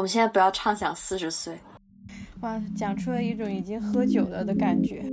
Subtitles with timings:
[0.00, 1.52] 我们现在不要畅想四十岁。
[2.40, 5.04] 哇，讲出了一种已经喝酒了的感觉。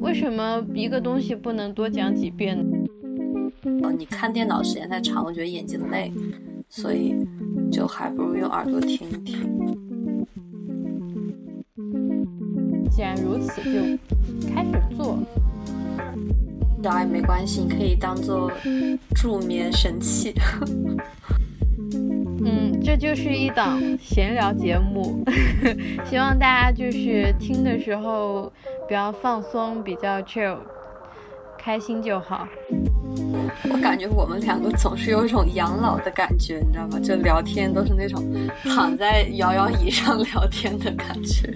[0.00, 2.76] 为什么一个东西不能多讲几遍呢？
[3.82, 6.12] 呃，你看电脑时间太长，我觉得眼睛累，
[6.68, 7.16] 所以
[7.72, 9.48] 就还不如用耳朵听一听。
[12.90, 13.80] 既然如此，就
[14.54, 15.16] 开始做。
[16.82, 18.50] 然也没关系，你可以当做
[19.14, 20.34] 助眠神器。
[22.80, 25.22] 嗯，这就是一档闲聊节目，
[26.08, 28.50] 希望大家就是听的时候
[28.88, 30.56] 比较放松，比较 chill，
[31.58, 32.48] 开心就好。
[33.70, 36.98] 我感觉我们两个总是有一种养老的感觉，你知道吗？
[36.98, 38.24] 就聊天都是那种
[38.64, 41.52] 躺在摇摇椅上聊天的感觉。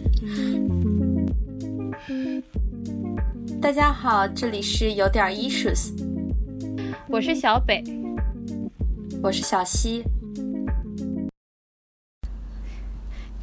[3.63, 5.91] 大家好，这里是有点 issues，
[7.09, 7.83] 我是小北，
[9.23, 10.05] 我是小西。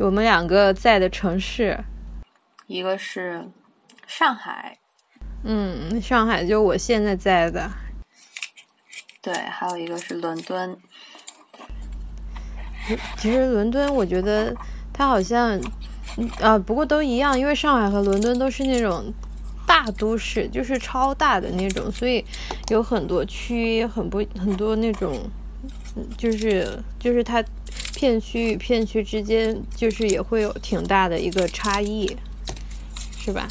[0.01, 1.77] 我们两个在的城市，
[2.65, 3.47] 一个是
[4.07, 4.77] 上海，
[5.43, 7.69] 嗯，上海就我现在在的，
[9.21, 10.75] 对，还有一个是伦敦。
[13.17, 14.55] 其实伦敦，我觉得
[14.91, 15.59] 它好像，
[16.41, 19.13] 啊，不过都一样，因为上海和伦敦都是那种。
[19.67, 22.25] 大都市就是超大的那种，所以
[22.67, 25.17] 有很多区，很不很多那种，
[26.17, 27.41] 就是就是它
[28.01, 32.17] 片区与片区之间，就是也会有挺大的一个差异，
[33.15, 33.47] 是吧？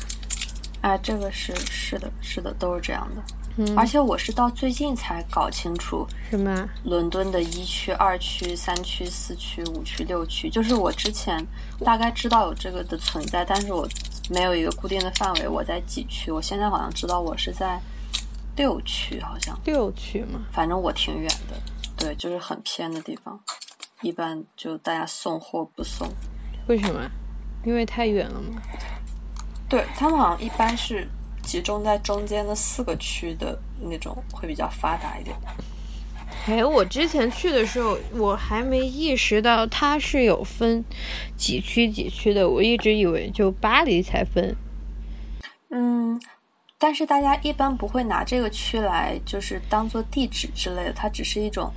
[0.80, 3.22] 啊，这个是是的，是的，都是这样的。
[3.58, 11.46] 嗯，而且我是到最近才搞清楚什么伦敦的一区、二区、三区、四区、五区、六区，就是我之前
[11.84, 13.88] 大概知道有这个的存在，但是我。
[14.32, 16.30] 没有一个固定的范围，我在几区？
[16.30, 17.80] 我现在好像知道我是在
[18.54, 20.46] 六区，好像六区嘛。
[20.52, 21.60] 反正我挺远的，
[21.96, 23.36] 对，就是很偏的地方。
[24.02, 26.08] 一般就大家送货不送，
[26.66, 27.10] 为什么？
[27.64, 28.62] 因为太远了吗？
[29.68, 31.06] 对他们好像一般是
[31.42, 35.36] 集中在中间的四个区的那种，会比较发达一点。
[36.46, 40.82] 哎，我之前去的时候，我还没意识到它是有分
[41.36, 42.48] 几区几区的。
[42.48, 44.56] 我一直以为就巴黎才分。
[45.68, 46.18] 嗯，
[46.78, 51.70] 但是大家一般不会拿这个区来就是当做地址之类的，它只是一种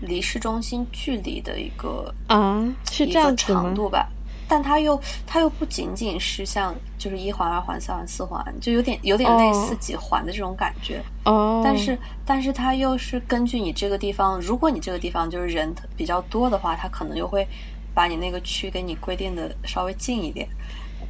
[0.00, 4.08] 离市中心距离的一个啊，是这样长度吧？
[4.48, 11.00] 但它又它又不仅仅是像就是一环二环三环四环，就有点有点类似几环的这种感觉。
[11.24, 11.60] 哦。
[11.62, 17.46] 但是但是它又是根据你这个地方，如果你这个地方就是人比较多的话，它可能就会
[17.94, 20.48] 把你那个区给你规定的稍微近一点。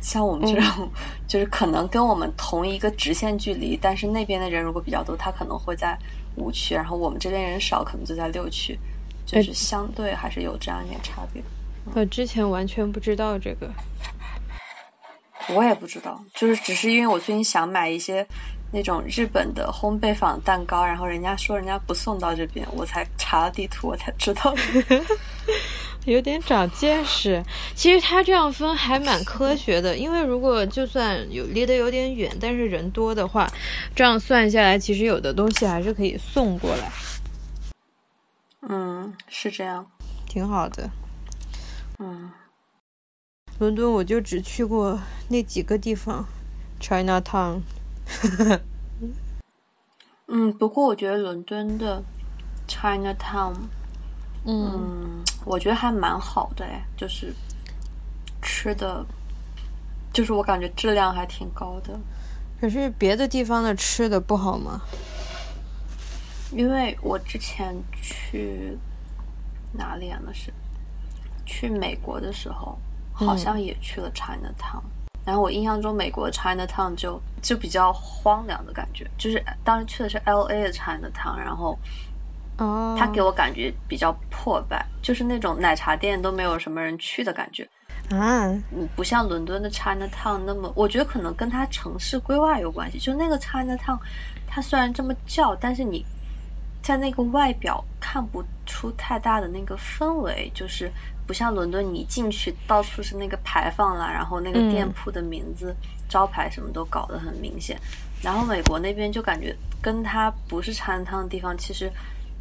[0.02, 0.90] 像我们这种，
[1.26, 5.98] 就是可能跟我们同一个直线距离，但是那边的人如果比较多，他可能会在
[6.36, 8.78] 五区，然后我们这边人少，可能就在六区，
[9.26, 11.42] 就是相对还是有这样一点差别。
[11.94, 13.70] 我之前完全不知道这个，
[15.54, 18.26] 我也不知道，就是只是因为我最近想买一些
[18.72, 24.54] 那种日本的烘焙坊蛋糕，然后人家说人家不送到这边，我才查了地图，我才知道，
[26.04, 27.44] 有点长见识。
[27.74, 33.50] 其实他这样分还蛮科学的，因为如果就算有离得有点远，但是人多的话，
[33.94, 36.90] 这样算下来，其实有的东西还是可以送过来。
[38.68, 39.90] 嗯，是这样，
[40.26, 40.90] 挺好的。
[41.98, 42.30] 嗯，
[43.58, 46.26] 伦敦我就只去过那几个地方
[46.78, 47.60] ，China Town。
[50.28, 52.04] 嗯，不过我觉得伦敦的
[52.68, 53.54] China Town，
[54.44, 57.34] 嗯，我觉得还蛮好的哎，就是
[58.40, 59.04] 吃的，
[60.12, 61.98] 就是我感觉质量还挺高的。
[62.60, 64.80] 可是别的地方的吃的不好吗？
[66.52, 68.76] 因为我之前去
[69.72, 70.18] 哪里啊？
[70.24, 70.52] 那是。
[71.52, 72.78] 去美国的时候，
[73.12, 74.80] 好像也去了 China Town，
[75.24, 81.76] 然后我印象中美国 China Town 就就比较荒凉的感觉，就是当时去的是 L A 的 China Town，然后，
[82.60, 87.68] 哦，他给我感觉比较破败，就是那种奶茶店都没有什么人去的感觉，
[88.10, 93.98] 啊，嗯，不像伦敦的 China Town 那么，我觉得可能跟它城市规划有关系，就那个 China Town，
[94.46, 96.04] 它虽然这么叫，但是你
[96.82, 100.90] 在那个外表看不出太大的那个氛围，就是。
[101.26, 105.72] 不像伦敦，你进去到处是那个牌坊啦，然后那个店铺的名字、
[106.08, 107.78] 招牌什么都搞得很明显。
[108.20, 111.88] 然后美国那边就感觉跟它不是 China Town 的地方其实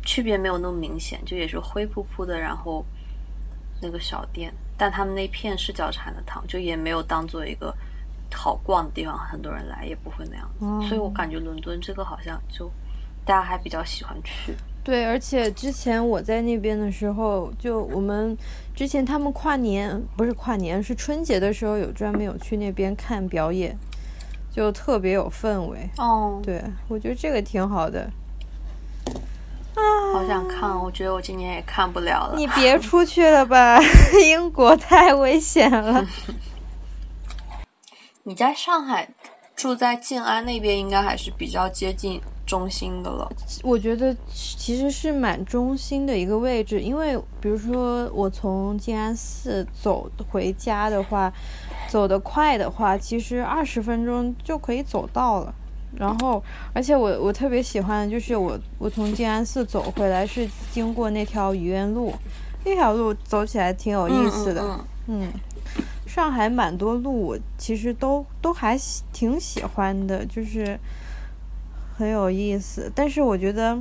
[0.03, 2.83] 区别没有那么明显，就也是灰扑扑的，然后
[3.81, 7.75] 那个小店，但他们那片是叫茶汤，就也没有当做一个
[8.33, 10.87] 好逛的地方，很多人来也不会那样子。
[10.87, 12.71] 所以我感觉伦敦这个好像就
[13.25, 14.55] 大家还比较喜欢去。
[14.83, 18.35] 对，而且之前我在那边的时候，就我们
[18.73, 23.77] 之前他们跨年不是跨年，是春节的时候有专门有去那边看表演，
[24.49, 25.87] 就特别有氛围。
[25.97, 28.09] 哦，对，我觉得这个挺好的。
[30.29, 32.35] 好想看，我觉得我今年也看不了了。
[32.37, 33.79] 你别出去了吧，
[34.23, 36.05] 英国太危险了。
[38.21, 39.09] 你在上海
[39.55, 43.27] 住在静安那边，应该还是比较接近中心的了。
[43.63, 51.33] 我觉得其实是蛮中心的一个位置，因为比如说我从静安寺走回家的话，
[51.87, 55.51] 走得快的话，其实二十分钟就可以走到了。
[55.95, 56.41] 然后，
[56.73, 62.13] 而且我我特别喜欢的就是我我从静安寺走回来是经过那条愚园路，
[62.63, 64.79] 那条路走起来挺有意思的。
[65.07, 65.27] 嗯，
[66.05, 68.77] 上海蛮多路我其实都都还
[69.11, 70.79] 挺喜欢的，就是
[71.97, 72.91] 很有意思。
[72.93, 73.77] 但是我觉得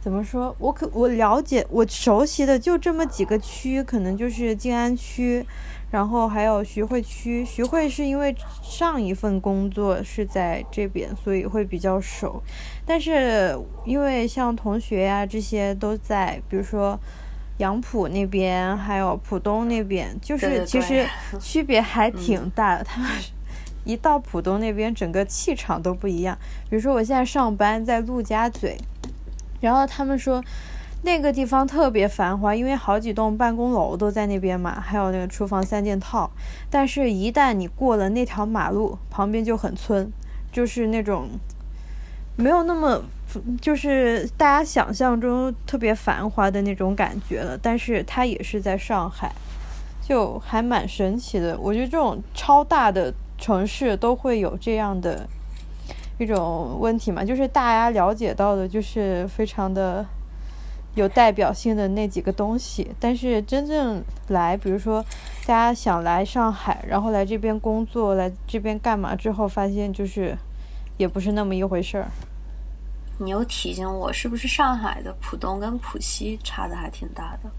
[0.00, 5.44] 怎么说，我可我了解我熟悉的就这么几个区，可能就是静安区。
[5.94, 12.42] 然后还有徐汇区，徐汇是因为上一份工作是在这边，所以会比较熟。
[12.84, 16.98] 但是因为像同学呀这些都在，比如说
[17.58, 21.06] 杨浦那边，还有浦东那边，就是其实
[21.38, 22.82] 区别还挺大的。
[22.82, 23.08] 他们
[23.84, 26.36] 一到浦东那边，整个气场都不一样。
[26.68, 28.76] 比如说我现在上班在陆家嘴，
[29.60, 30.42] 然后他们说。
[31.04, 36.30] 那个地方特别繁华，因为好几栋办公楼都在那边嘛，还有那个厨房三件套。
[36.70, 40.10] 但是，一旦你过了那条马路，旁边就很村，
[40.50, 41.28] 就是那种
[42.36, 43.02] 没有那么，
[43.60, 47.58] 就是大家想象中特别繁华的那种感觉了。
[47.60, 49.30] 但是，它也是在上海，
[50.00, 51.58] 就还蛮神奇的。
[51.60, 55.28] 我觉得这种超大的城市都会有这样的
[56.16, 60.06] 一种问题嘛，就是大家了解到的，就是非常的。
[60.94, 65.04] 有代表性的那几个东西，但是真正来，比如说
[65.44, 70.36] 大家想来上海，然后来这边工作，来这边干嘛之后，发现就是
[70.96, 72.08] 也不是那么一回事儿。
[73.18, 77.50] 你又提醒我，是不是上海的浦东跟浦西差的还挺大的？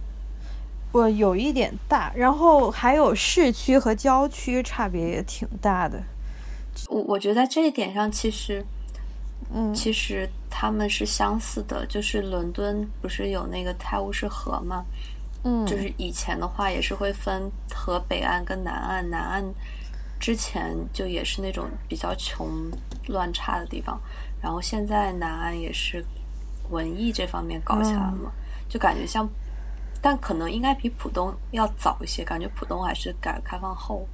[0.91, 6.01] 我有一点大，然后还有市区和郊区差别也挺大的。
[6.87, 8.65] 我我觉得在这一点上，其实。
[9.53, 10.27] 嗯，其实
[10.57, 14.85] 他们是相似的，就是伦敦不是有那个泰晤士河吗？
[15.43, 19.43] 嗯，就是以前的话也是会分河北岸跟南岸，南岸
[20.17, 22.71] 之前就也是那种比较穷
[23.07, 23.99] 乱差的地方，
[24.41, 26.01] 然后现在南岸也是
[26.69, 28.31] 文艺这方面搞起来了嘛，
[28.69, 29.29] 就感觉像，
[30.01, 34.07] 但可能应该比浦东要早一些，感觉浦东还是改革开放后。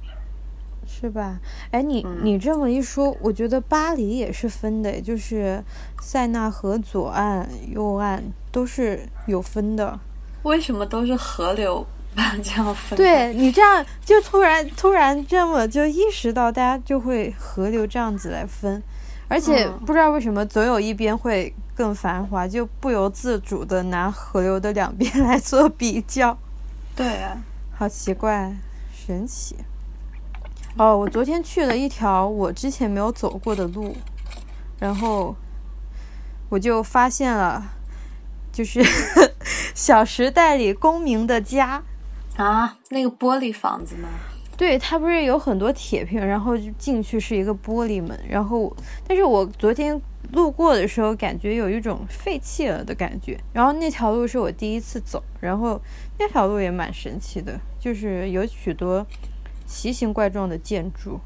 [0.86, 1.40] 是吧？
[1.70, 5.62] 哎，你你这么一说，我觉得巴黎也是分的，就是
[6.00, 9.98] 塞纳河左岸、右岸都是有分的。
[10.42, 11.86] 为什么都是河流
[12.42, 12.96] 这样分？
[12.96, 18.82] 对你这样就突然突然这么就意识到，大家就会河流这样子来分，
[19.28, 26.36] 而且不知道为什么总有一边会更繁华，就不由自主的拿河流的两边 来做比较。
[26.94, 27.38] 对啊，
[27.74, 28.54] 好奇怪，
[28.92, 29.56] 神奇。
[30.78, 33.94] 哦，我昨天去了一条我之前没有走过的路，
[34.80, 35.36] 然后
[36.48, 37.62] 我就发现了，
[38.50, 38.80] 就是
[39.74, 41.82] 《小时代》里公明的家
[42.36, 44.08] 啊，那个玻璃房子吗？
[44.56, 48.74] 对，它不是有很多铁片，然后就进去是一个玻璃门，然后，
[49.06, 50.00] 但是我昨天
[50.32, 53.38] 路过的时候，感觉有一种废弃了的感觉。
[53.52, 55.78] 然后那条路是我第一次走，然后
[56.18, 59.06] 那条路也蛮神奇的，就是有许多。
[59.72, 61.18] 奇形怪状的建筑，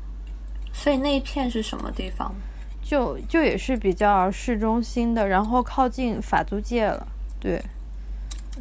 [0.73, 2.33] 所以那一片是什么地方？
[2.81, 7.09] 就就也是比较市中心的，然后靠近法租界了。
[7.41, 7.61] 对，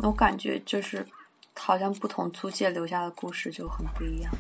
[0.01, 1.06] 我感觉就是
[1.54, 4.32] 好像不同租界留下的故事就很不一样。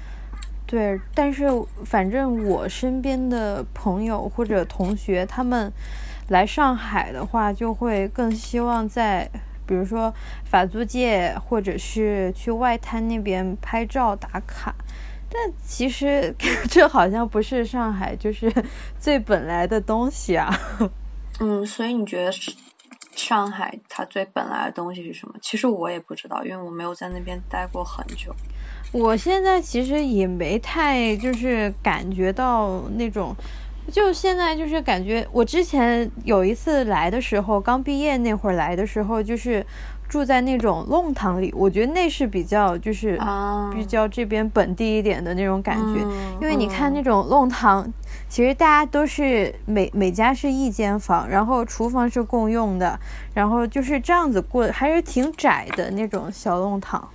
[0.65, 1.45] 对，但是
[1.85, 5.71] 反正我身边的朋友或者同学，他们
[6.29, 9.29] 来上海的话，就会更希望在
[9.67, 10.11] 比如说
[10.43, 14.73] 法租界，或者是去外滩那边拍照打卡。
[15.29, 16.33] 但其实
[16.69, 18.51] 这好像不是上海就是
[18.99, 20.49] 最本来的东西啊。
[21.39, 22.31] 嗯，所以你觉得
[23.15, 25.35] 上海它最本来的东西是什么？
[25.41, 28.33] 其实我也不知道，因为我没有在那边待过很久。
[28.91, 33.35] 我现在其实也没太就是感觉到那种，
[33.91, 39.65] 就现在就是感觉我之前有一次来的时候，刚毕业那会儿来的时候，就是
[40.07, 46.01] 住在那种弄堂里，我觉得那是比较就是啊，比较这边本地一点的那种感觉。
[46.03, 47.91] 嗯因为你看那种弄堂，
[48.27, 52.99] 其实大家都是每每家是一间房，然后厨房是共用的，
[53.33, 57.07] 然后就是这样子过，还是挺窄的那种小弄堂，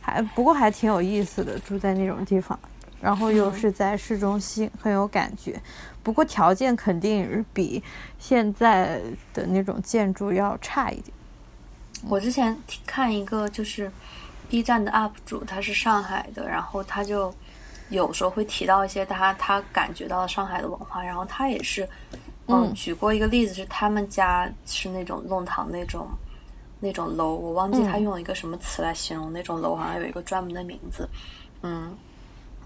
[0.00, 2.58] 还不过还挺有意思的，住在那种地方，
[3.00, 5.60] 然后又是在市中心，很有感觉。
[6.02, 7.82] 不过条件肯定是比
[8.18, 9.00] 现在
[9.34, 11.17] 的那种建筑要差一点。
[12.06, 13.90] 我之前看一个就是
[14.48, 17.34] B 站的 UP 主，他是上海的，然后他就
[17.88, 21.82] 有时候会提到一些他他感觉到上海的文化，然后他也是，
[22.46, 22.74] 嗯，嗯。
[22.74, 26.08] 举过一个例子是他们家是那种弄堂那种
[26.80, 28.02] 那种楼，我忘记他嗯。
[28.02, 31.08] 用了一个什么词来形容那种楼，好像有一个专门的名字，
[31.62, 31.96] 嗯，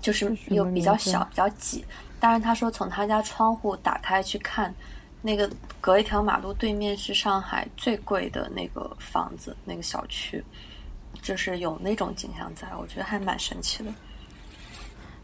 [0.00, 1.84] 就是又比较小比较挤，
[2.20, 4.74] 但是他说从他家窗户打开去看。
[5.22, 5.48] 那个
[5.80, 10.44] 隔一条马路对面是上海最贵的那个房子，那个小区，
[11.22, 13.94] 就是有那种景象在，我觉得还蛮神奇的。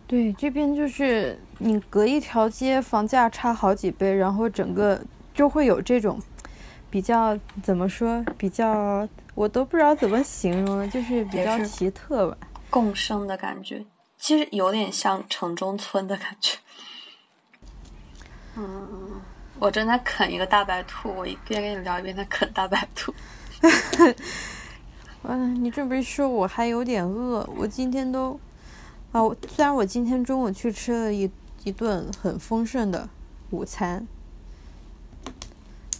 [0.06, 4.98] 对，这边就是你隔一条街，房价差好几倍，然后整个
[5.34, 6.18] 就会有这种
[6.88, 12.38] 比较怎么说，比较我都不知道怎么形容了，就是比较奇特吧。
[12.70, 13.84] 共生的感觉，
[14.16, 16.56] 其实有点像城中村的感觉。
[18.56, 19.20] 嗯，
[19.60, 23.12] 我正在啃一个大白兔，我一边跟你聊一边在啃大白兔。
[25.22, 27.48] 嗯，你这么一说，我还有点饿。
[27.56, 28.38] 我今天都
[29.10, 31.28] 啊，我虽然我今天中午去吃了一
[31.64, 33.08] 一顿很丰盛的
[33.50, 34.06] 午餐，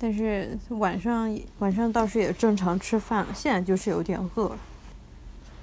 [0.01, 4.57] 但是晚上晚上倒是也正常吃饭了，现在就是有点饿。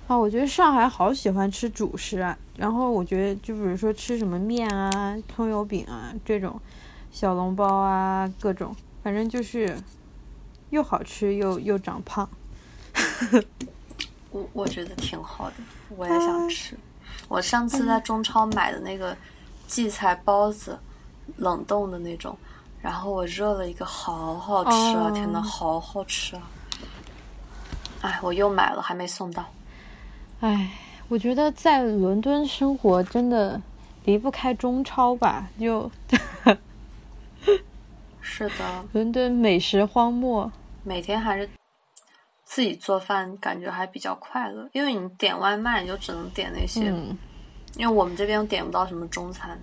[0.08, 6.60] 啊，我觉得上海好喜欢吃主食啊，然后我觉得就比如说吃什么面啊、葱油饼啊这种
[7.16, 9.74] 小笼包啊，各种，反正就是
[10.72, 12.28] 又好吃又又长胖。
[14.32, 15.56] 我我觉得挺好的，
[15.96, 16.78] 我也想吃。
[17.30, 19.16] 我上次在中超买的那个
[19.66, 20.78] 荠菜包子，
[21.38, 22.38] 冷冻的那种，
[22.82, 25.06] 然后我热了一个，好好吃啊！
[25.06, 26.42] 哦天呐，好好吃啊！
[28.02, 29.46] 哎，我又买了，还没送到。
[30.42, 30.70] 哎，
[31.08, 33.62] 我觉得在伦敦生活真的
[34.04, 35.90] 离不开中超吧，就
[38.28, 40.52] 是的，伦敦美食荒漠。
[40.84, 41.48] 每天还是
[42.44, 44.68] 自己做饭，感觉还比较快乐。
[44.74, 47.16] 因为你点外卖，你就只能点那些，嗯，
[47.78, 49.58] 因为我们这边点不到什么中餐，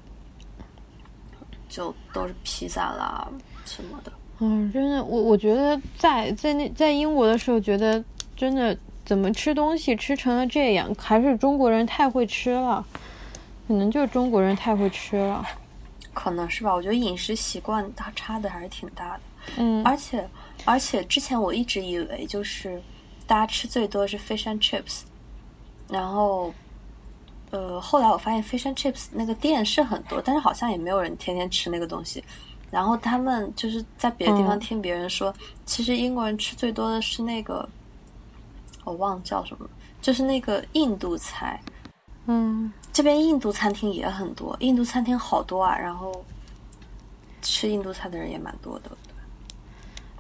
[1.69, 3.29] 就都是披萨啦
[3.65, 4.13] 什么的。
[4.39, 8.03] 嗯，真的，我我觉得在在那在英国的时候，觉得
[8.37, 12.87] 真的怎么吃东西吃成了这样，还是中国人太会吃了，
[13.67, 15.45] 可能就是中国人太会吃了。
[16.15, 19.21] 可能是吧，我觉得饮食习惯它差的还是挺大的，
[19.57, 20.29] 嗯而且
[20.65, 22.81] 而且之前我一直以为就是
[23.27, 25.01] 大家吃最多是 fish and chips，
[25.89, 26.53] 然后
[27.51, 32.23] 呃后来我发现 fish and chips 那个店是很多，但是好像也没有人天天吃那个东西。
[32.71, 35.35] 然后他们就是在别的地方嗯听别人说，
[35.67, 37.69] 其实英国人吃最多的是那个
[38.85, 39.69] 我忘了叫什么，
[40.01, 41.61] 就是那个印度菜。
[42.27, 46.25] 嗯，这边印度餐厅也很多，印度餐厅好多啊，然后
[47.41, 48.91] 吃印度菜的人也蛮多的。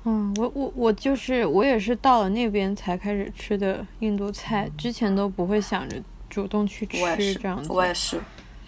[0.04, 5.96] 嗯，我我我就是我也是到了那边才开始吃的印度菜，之前都不会想着
[6.28, 7.72] 主动去吃这样，子。
[7.72, 8.20] 我也是。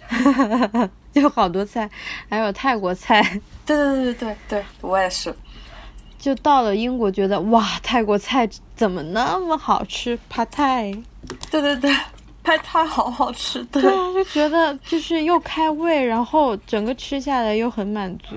[1.11, 1.89] 就好多菜，
[2.29, 3.21] 还有泰国菜。
[3.65, 5.35] 对对对对对对，我也是。
[6.19, 10.17] 就到了英国，觉得哇，泰国菜怎么那么好吃？
[10.29, 10.91] 帕泰，
[11.49, 11.95] 对对对，
[12.45, 13.63] 拍太好好吃。
[13.65, 18.35] 对对啊，就觉得就是又开胃，然后整个吃下来又很满足。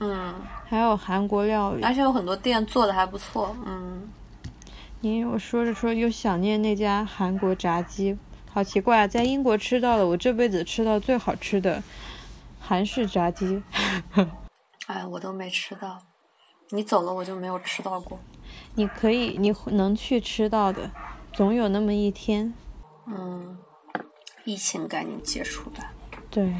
[0.00, 0.34] 嗯，
[0.66, 3.54] 还有韩国料理，而且有很多店做的还不错。
[3.66, 4.08] 嗯，
[5.00, 8.16] 你我说着说又想念那家韩国炸鸡，
[8.50, 11.82] 好奇怪啊，在英国吃到了我这辈子吃到最好吃的
[12.58, 13.62] 韩式炸鸡。
[14.86, 15.98] 哎，我都没吃到。
[16.70, 18.18] 你走了，我就没有吃到过。
[18.74, 20.90] 你可以，你能去吃到的，
[21.38, 22.52] 总有那么一天。
[23.06, 23.56] 嗯，
[24.44, 25.92] 疫情赶紧结束吧。
[26.28, 26.52] 对，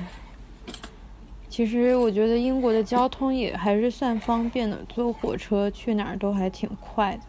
[1.49, 7.23] 其实我觉得英国的交通也还是算方便的，坐火车去哪儿都还挺快的。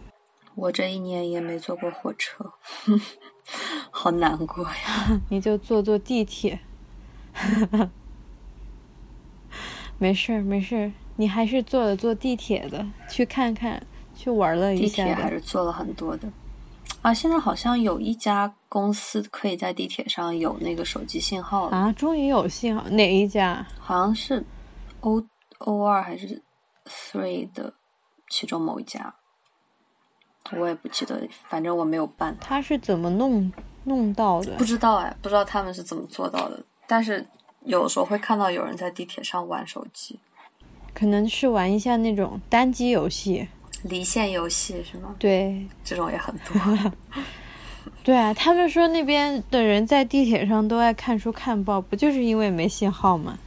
[0.54, 2.54] 我这一年也没坐过火车，
[3.90, 5.20] 好难过呀。
[5.30, 6.60] 你就坐坐地铁。
[9.98, 13.82] 没事儿，没事儿，你还是坐了坐地铁的，去看看，
[14.16, 15.32] 去玩了一下地下铁还。
[15.32, 16.32] 是坐了很多的。
[17.02, 23.66] 啊，现在好像有一家公司可以在地铁上有那个手机信号了，啊，终于有信号，哪一家？
[23.80, 24.46] 好像是
[25.00, 25.24] O
[25.60, 26.42] O 二还是
[26.86, 27.74] Three 的
[28.30, 29.16] 其中某一家，
[30.52, 32.38] 我也不记得，反正我没有办。
[32.42, 33.50] 他是怎么弄
[33.86, 34.66] 弄到的不？
[34.66, 36.62] 知道哎，不知道他们是怎么做到的。
[36.86, 37.26] 但是
[37.62, 40.20] 有时候会看到有人在地铁上玩手机，
[40.94, 43.48] 可能是玩一下那种单机游戏。
[43.84, 45.16] 离线游戏是吗？
[45.20, 46.92] 对，这种也很多。
[48.04, 53.38] 对啊，他们说那边的人在地铁上都爱看书看报，不就是因为没信号吗？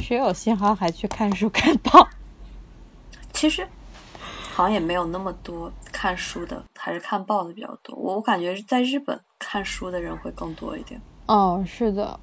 [0.00, 2.08] 谁有信号还去看书看报？
[3.32, 3.66] 其实
[4.52, 7.96] 好像也没有那么多看书的，还是看报的比较多。
[7.96, 12.18] 我我感觉在日本看书的人会更多一点，哦，是的，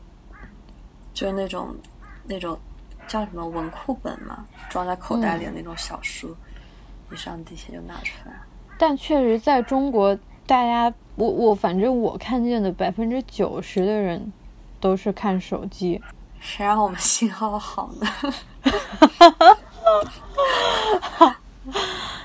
[1.13, 1.75] 就是那种
[2.25, 2.57] 那种
[3.07, 6.35] 叫什么文库本嘛，装在口袋里的那种小书，
[7.11, 8.33] 一上地铁就拿出来。
[8.77, 14.31] 但确实在中国，大家我我反正我看见的百分之九十的人
[14.79, 16.01] 都是看手机。
[16.39, 18.07] 谁让我们信号好呢？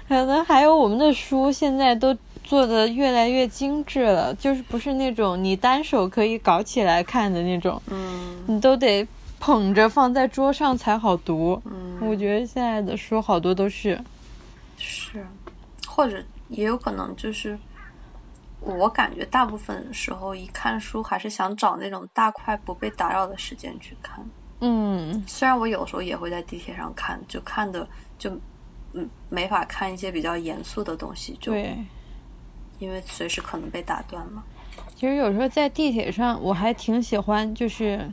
[0.06, 9.04] 可能还有我们的书现在都做的越来越精致了，就是不是那种你单手可以搞起来看的那种，嗯你都得
[9.40, 11.60] 捧着放在桌上才好读。
[11.64, 13.98] 嗯，我觉得现在的书好多都是，
[14.84, 15.26] 是，
[15.86, 17.58] 或者也有可能就是，
[18.60, 24.24] 我感觉大部分时候一看书还是想找那种大块不被打扰的时间去看。
[24.60, 27.86] 嗯，虽然我有时候也会在地铁上看，就看的
[28.18, 28.30] 就
[28.92, 31.76] 嗯没法看一些比较严肃的东西，就对。
[32.80, 34.42] 因为随时可能被打断嘛。
[34.96, 38.12] 其实有时候在地铁上，我还挺喜欢，就是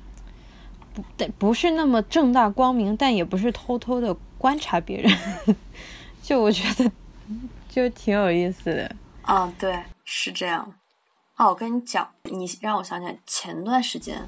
[0.93, 5.11] 不但不是那么正大光明，但也不是偷偷的观察别人，
[6.31, 6.89] 就我觉得
[7.67, 8.95] 就挺有意思的。
[9.23, 10.73] 啊，对，是这样。
[11.35, 14.25] 啊，我跟你讲，你让我想起来，前段时间，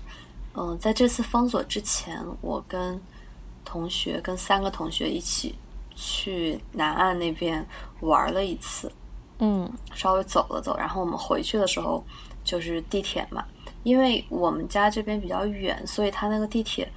[0.53, 3.01] 嗯、在这次封锁之前，我跟
[3.63, 5.55] 同学跟三个同学一起
[5.95, 7.65] 去南岸那边
[8.01, 8.91] 玩了一次，
[9.39, 12.03] 嗯稍微走了走，然后我们回去的时候
[12.43, 13.45] 就是地铁嘛，
[13.83, 16.91] 因为我们家这边比较远，所以他那个地铁，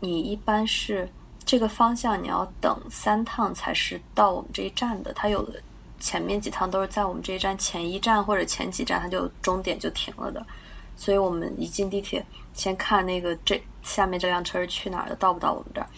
[0.00, 1.06] 你一般是
[1.50, 5.60] 这个方向你要等三趟才是到我们这一站的，它有的
[5.98, 10.46] 前面几趟都是在我们这一站前一站或者前几站它就终点就停了的，
[10.94, 15.88] 所以我们一进地铁先看那个这下面这辆车是去哪儿的，到不到我们这儿。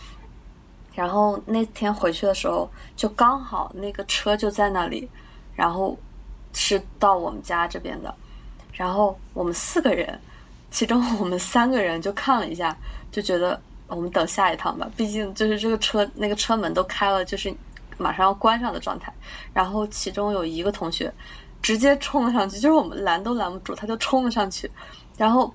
[0.94, 5.06] 然后那天回去的时候，就刚好那个车就在那里，
[5.54, 5.94] 然后
[6.54, 8.14] 是到我们家这边的，
[8.72, 10.18] 然后我们四个人，
[10.70, 12.74] 其中我们三个人就看了一下，
[13.10, 13.60] 就觉得
[13.94, 17.54] 我们等下一趟吧，毕竟就是这个车那个车门都开了，就是
[17.98, 19.12] 马上要关上的状态。
[19.52, 21.12] 然后其中有一个同学
[21.60, 24.70] 直接冲了上去，就是我们拦都拦不住，他就冲了上去，
[25.16, 25.52] 然后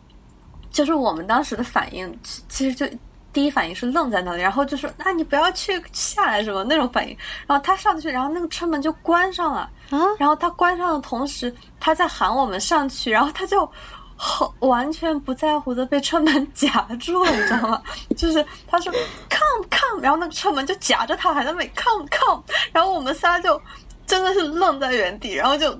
[0.71, 2.97] 就是我们当时的反应，其其实就。
[3.33, 9.69] 第一反应是愣在那里，然后就说：“那你不要去下来什么那种反应。”然后他上去，然后那个车门就关上了。
[9.91, 13.69] 啊，然后他关上的同时，他在喊我们上去，然后他就
[14.17, 17.81] 好 完全不在乎的被车门夹住了，你知道吗？
[18.17, 18.91] 就是他说
[19.29, 23.61] come come，然后那个车门就夹着他，还在那里 come come，然后我们仨就
[24.05, 25.79] 真的是愣在原地，然后就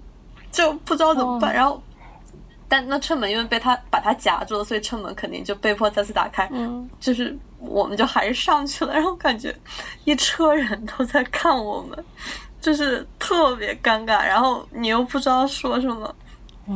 [0.52, 1.82] 就不知道怎么办，哦然后。
[2.70, 6.50] 但那车门因为被他把他夹住了，所以车门肯定就被迫再次打开。
[6.52, 9.56] 嗯，就是我们就还是上去了，然后感觉
[10.04, 12.06] 一车人都在看我们，
[12.60, 16.14] 就是特别尴尬，然后你又不知道说什么，
[16.66, 16.76] 哇，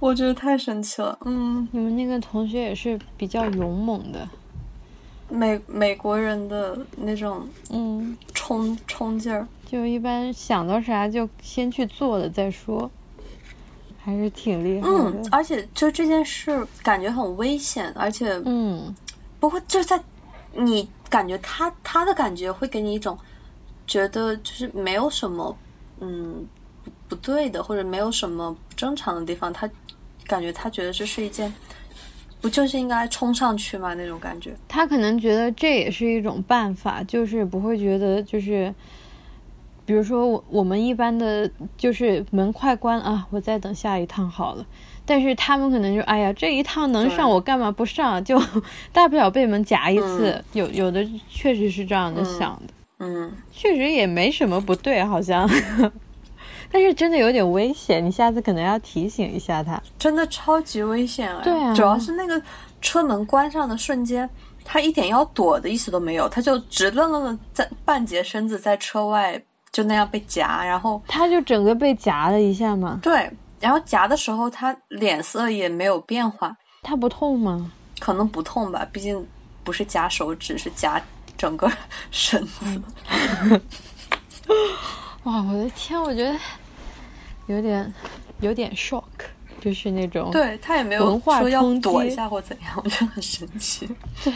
[0.00, 1.16] 我觉得太神奇了。
[1.26, 4.28] 嗯，你们那个同学也是比较勇猛的。
[5.28, 12.90] 美美国人的那种嗯，冲冲劲儿，就一般想到啥就先去做了再说，
[14.02, 15.28] 还是挺厉害嗯，的。
[15.30, 18.92] 而且就这件事感觉很危险，而且嗯
[19.38, 20.02] 不过就在
[20.54, 23.16] 你感觉他他的感觉会给你一种
[23.86, 25.56] 觉得就是没有什么
[26.00, 26.44] 嗯
[26.82, 29.70] 不不对的，或者没有什么不正常的地方，他
[30.30, 31.52] 感觉他觉得这是一件
[32.40, 34.54] 不就是应该冲上去吗那种感觉。
[34.68, 38.72] 他可能觉得这也是一种办法，就是不会觉得就是，
[39.84, 44.64] 比如说我我们一般的就是门快关啊，我再等下一趟好了。
[45.04, 48.22] 但是他们可能就哎呀，这一趟能上我干嘛不上？
[48.24, 48.40] 就
[48.92, 50.30] 大不了被门夹一次。
[50.30, 55.50] 嗯有有的确实是这样的想的，嗯，确实也没什么不对，好像。
[56.72, 59.80] 但是真的有点危险，你下次可能要提醒一下他。
[59.98, 61.42] 真的超级危险哎！
[61.42, 62.40] 对啊主要是那个
[62.80, 64.28] 车门关上的瞬间，
[64.64, 73.30] 他一点要躲的意思都没有，他就直愣愣的在半截身子在车外就那样被夹，然后他就整个被夹了一下嘛，对，
[73.60, 77.70] 然后夹的时候他脸色也没有变化，他不痛吗？
[77.98, 79.26] 可能不痛吧，毕竟
[79.62, 81.02] 不是夹手指，是夹
[81.36, 81.70] 整个
[82.10, 82.80] 身子。
[85.24, 86.34] 哇，我的天，我觉得
[87.46, 87.92] 有点
[88.40, 89.02] 有点 shock，
[89.60, 93.88] 就是那种对他也没有说要躲一下或怎样，我觉得很神奇。
[94.24, 94.32] 对。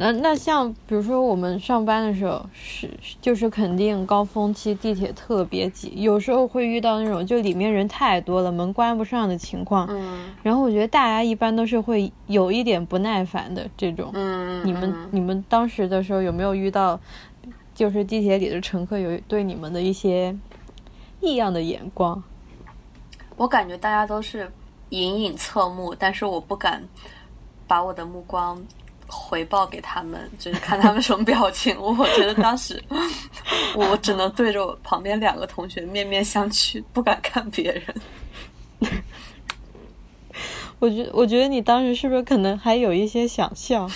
[0.00, 2.88] 那那像比如说我们上班的时候是
[3.20, 9.88] 就是肯定高峰期地铁特别挤，有时候会遇到那种就里面人太多了门关不上的情况。
[9.90, 10.30] 嗯。
[10.40, 14.12] 然后我觉得大家一般都是会有一点不耐烦的这种。
[14.14, 14.64] 嗯。
[14.64, 17.00] 你们你们当时的时候有没有遇到，
[17.78, 20.36] 就是地铁里的乘客有对你们的一些
[21.20, 22.20] 异样的眼光？
[23.36, 24.50] 我感觉大家都是
[24.88, 26.82] 隐隐侧目，但是我不敢
[27.68, 28.60] 把我的目光。
[29.10, 31.74] 回报给他们，就是看他们什么表情。
[31.80, 32.78] 我觉得当时，
[33.74, 37.82] 我只能对着我旁边两个同学面面相觑，不敢看别人。
[40.78, 43.88] 我觉，我觉得你当时是不是可能还有一些想笑？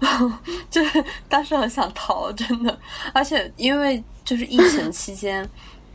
[0.70, 2.78] 就是当时很想逃，真的。
[3.12, 5.48] 而且因为就是疫情期间，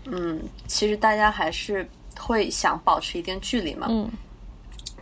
[0.05, 3.87] 嗯，其实大家还是会想保持一定距离嘛。
[3.89, 4.09] 嗯。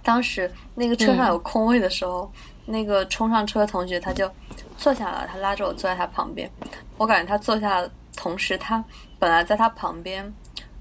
[0.03, 2.31] 当时那个车上有空位的时候。
[2.67, 4.27] 那个冲上车的同学，他就
[4.75, 6.49] 坐下了，他拉着我坐在他旁边。
[6.97, 8.83] 我感觉他坐下的同时，他
[9.19, 10.33] 本来在他旁边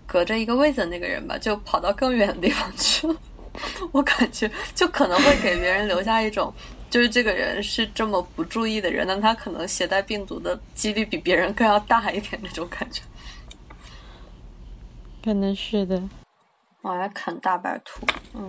[0.07, 3.15] 隔着一个位子的那个人吧，就跑到更远的地方去了。
[3.93, 6.51] 我感觉就可能会给别人留下一种，
[6.95, 13.03] 就是这个人是这么不注意的人，但他可能携带病毒的几率比别人更要大一点那种感觉。
[15.25, 16.01] 可能是的。
[16.83, 18.49] 我来啃大白兔，嗯。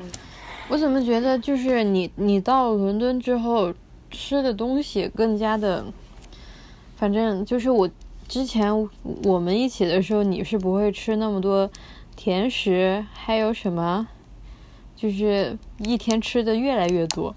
[0.67, 3.73] 我怎么觉得就是你，你到伦敦之后
[4.11, 5.83] 吃的东西更加的，
[6.95, 7.89] 反正就是我
[8.27, 8.71] 之前
[9.23, 11.67] 我们一起的时候，你是不会吃那么多
[12.15, 14.07] 甜食，还有什么，
[14.95, 17.33] 就是一天吃的越来越多。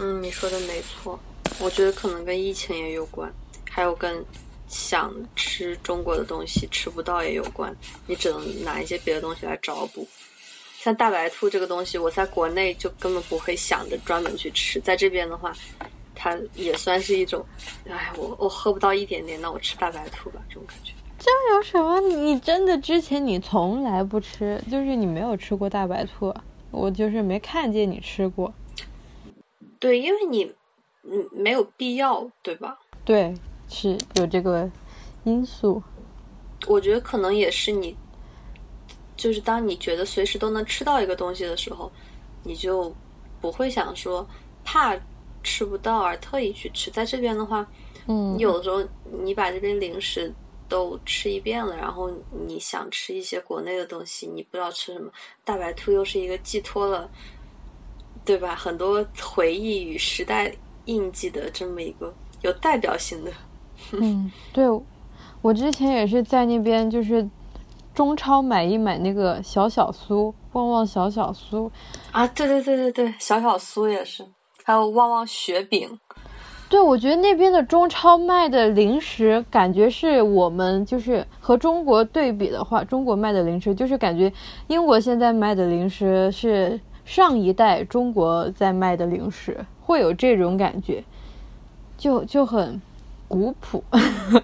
[0.00, 1.18] 嗯，你说的没错，
[1.60, 3.32] 我觉得可能跟疫情也有关，
[3.68, 4.24] 还有跟
[4.68, 7.74] 想吃中国的东西吃不到也有关，
[8.06, 10.06] 你只能拿一些别的东西来找补。
[10.78, 15.52] 像大白兔这个东西，我在国内就根本不会想着专门去吃，在这边的话，
[16.14, 17.44] 它也算是一种，
[17.88, 20.92] 哎，我我喝不到一点点，那我吃大白兔吧，这种感觉。
[21.18, 22.00] 这有什么？
[22.00, 26.32] 你真的之前你从来不吃，就是你没有吃过大白兔，
[26.70, 28.54] 我就是没看见你吃过。
[29.78, 30.54] 对，因为你
[31.04, 32.78] 嗯没有必要，对吧？
[33.04, 33.34] 对，
[33.68, 34.70] 是有这个
[35.24, 35.82] 因素。
[36.66, 37.96] 我觉得可能也是你。
[39.16, 41.90] 就是当你觉得随时都能吃到一个东西的时候，
[42.44, 42.94] 你就
[43.40, 44.24] 不会想说
[44.64, 44.96] 怕
[45.42, 46.88] 吃不到而特意去吃。
[46.88, 47.66] 在这边的话，
[48.06, 48.80] 嗯，有的时候
[49.24, 50.32] 你把这边零食
[50.68, 52.08] 都吃一遍了，然后
[52.46, 55.10] 你想吃一些国内的东西，你不知道吃什么。
[55.44, 57.10] 大白兔又是一个寄托了，
[58.28, 58.54] 对吧？
[58.54, 60.52] 很多回忆与时代
[60.84, 63.30] 印记的这么一个有代表性的。
[63.92, 64.66] 嗯，对，
[65.40, 67.28] 我之前也是在那边就是。
[67.94, 71.68] 中超买一买那个小小酥，旺旺小小酥，
[72.12, 74.24] 啊，对对对对对，小小酥也是，
[74.62, 75.98] 还有旺旺雪饼，
[76.68, 84.32] 对，我觉得那边的中超卖的零食，感觉是我们就是和中国对比的话，中国卖的零食就是感觉
[84.68, 91.02] 英国现在卖的零食是上一代中国在卖的零食，会有这种感觉，
[91.96, 92.78] 就就很
[93.26, 93.82] 古朴，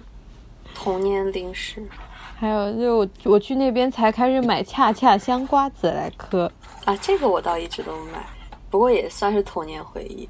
[0.73, 1.87] 童年零食。
[2.35, 6.51] 还有，就我我去那边才开始买恰恰香瓜子来嗑
[6.85, 8.25] 啊，这个我倒一直都买，
[8.71, 10.27] 不过也算是童年回忆。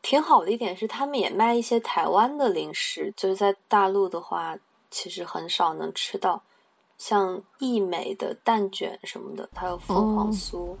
[0.00, 4.56] 挺好的一点是，他们也卖一些台湾的零食，就是在大陆的话，
[4.92, 6.40] 其实很少能吃到，
[7.02, 10.76] 像益美的蛋卷什么的，还有凤凰酥，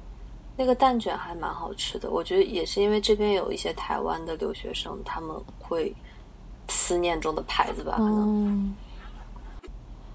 [0.56, 2.08] 那个蛋卷还蛮好吃的。
[2.08, 5.92] 我觉得也是因为这边有一些台湾的留学生，他们会
[6.68, 8.72] 思念中的牌子吧，可能。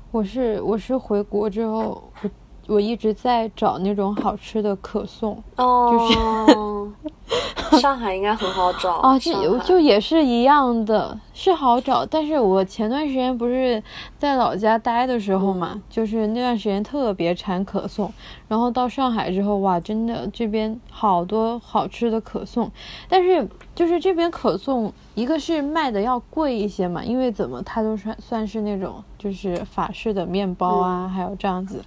[0.09, 2.29] 我是我是回国之后，我
[2.67, 12.03] 我一直在找那种好吃的可颂，哦，就是 上海应该很好找啊，就就也是一样的，是好找。
[12.03, 13.81] 但是我前段时间不是
[14.17, 18.11] 在老家待的时候嘛，就是那段时间特别馋可颂，
[18.47, 22.71] 然后到上海之后，哇，真的这边好多好吃的可颂，
[23.07, 24.91] 但是就是这边可颂。
[25.13, 31.83] 一个是卖的要贵一些嘛，因为怎么它都算算是那种就是法式的面包啊，还有这样子。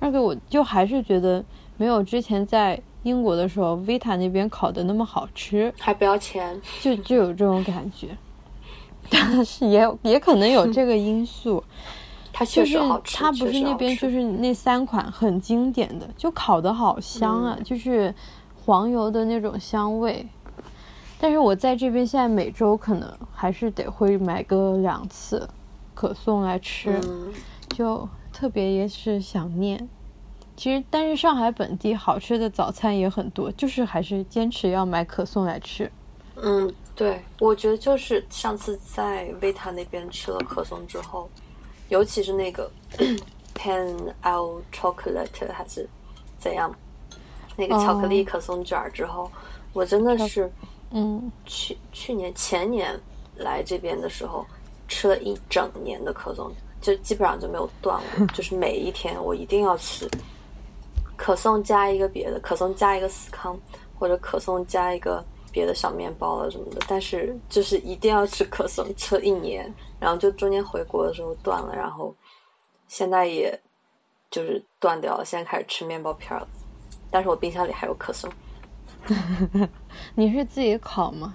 [0.00, 1.44] 二个我就还是觉得
[1.76, 8.08] 没有之前在英国的时候 Vita 那边烤的那么好吃，还不要钱，就就有这种感觉。
[9.12, 11.62] 但是也也可能有这个因素，
[12.32, 13.16] 它确实好吃。
[13.18, 18.14] 它不是那边就是那三款很经典的，就烤的好香啊，就是
[18.64, 20.26] 黄油的那种香味。
[21.20, 25.48] 但是我在这边现在每周可能还是得会买个两次，
[25.94, 27.32] 可颂来吃，嗯
[27.68, 29.88] 就特别也是想念。
[30.56, 35.90] 其实，但是上海本地好吃的早餐也很多，就是还是坚持要买可颂来吃。
[36.36, 41.28] 嗯，对，我觉得就是上次在维塔那边吃了可颂之后，
[41.88, 42.70] 尤其是那个
[43.54, 45.88] pan al chocolate 还是
[46.38, 46.74] 怎样，
[47.56, 49.30] 那个巧克力可颂卷儿之后，
[49.72, 50.52] 我真的是
[50.90, 52.98] 嗯，去去年前年
[53.36, 54.44] 来这边的时候，
[54.86, 56.52] 吃了一整年的可颂，
[56.82, 60.06] 就基本上就没有断过， 就是每一天我一定要吃
[61.16, 63.58] 可颂加一个别的，可颂加一个司康，
[63.98, 72.14] 或者可颂加一个别的小面包了什么的，但是就是一定要吃可颂，吃了一年，然后就中间回国的时候断了，然后
[72.88, 73.56] 现在也
[74.30, 76.48] 就是断掉了，现在开始吃面包片了，
[77.10, 78.32] 但是我冰箱里还有可颂。
[80.14, 81.34] 你是自己烤吗？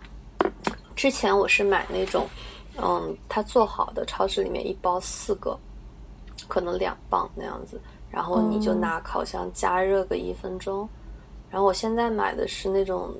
[0.95, 2.27] 之前我是买那种，
[2.77, 5.55] 嗯，它做好的，超市里面一包四个，
[6.47, 10.89] 可能两磅那样子，然后你就拿烤箱加热个一分钟。
[11.49, 13.13] 然后我现在买的是那种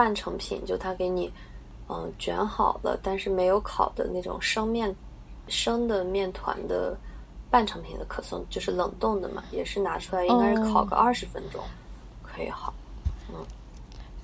[0.00, 1.30] 半成品，就他给你，
[1.90, 4.96] 嗯，卷好了，但是没有烤的那种生面
[5.46, 6.96] 生的面团的
[7.50, 11.60] 半成品的可颂，就是冷冻的嘛，也是拿出来应该是烤个二十分钟、
[12.22, 12.72] 可以好。
[13.28, 13.44] 嗯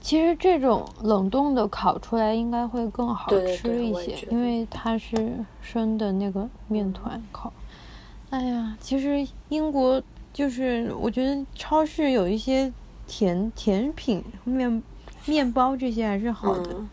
[0.00, 7.52] 其实这种冷冻的烤出来应该会更好吃一些，因为它是生的那个面团烤。
[8.30, 12.72] 哎呀，其实英国就是我觉得超市有一些
[13.06, 14.82] 甜甜品、面
[15.26, 16.88] 面包这些还是好的，嗯，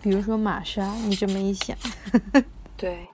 [0.00, 0.92] 比如说玛莎。
[1.04, 1.76] 你这么一想，
[2.76, 3.06] 对，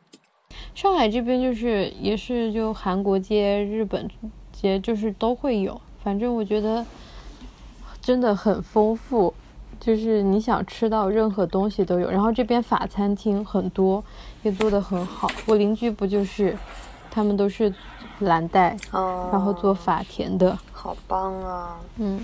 [0.75, 4.09] 上海这边就是也是就韩国街、日本
[4.53, 6.85] 街就是都会有，反正我觉得
[8.01, 9.33] 真的很丰富，
[9.81, 12.11] 就是你想吃到任何东西都有。
[12.11, 14.05] 然后这边法餐厅很多，
[14.43, 15.31] 也做得很好。
[15.47, 16.57] 我邻居不就是，
[17.11, 17.73] 他们都是
[18.21, 21.81] 蓝带，哦，然后做法甜的，好棒啊！
[21.97, 22.21] 嗯。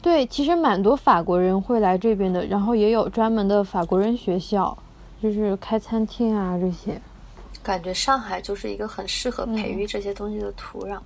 [0.00, 4.76] 对，其实蛮多法国人会来这边的，然后也有专门的法国人学校，
[5.22, 7.00] 就是开餐厅啊这些。
[7.62, 10.98] 感觉上海就是一个很适合培育这些东西的土壤。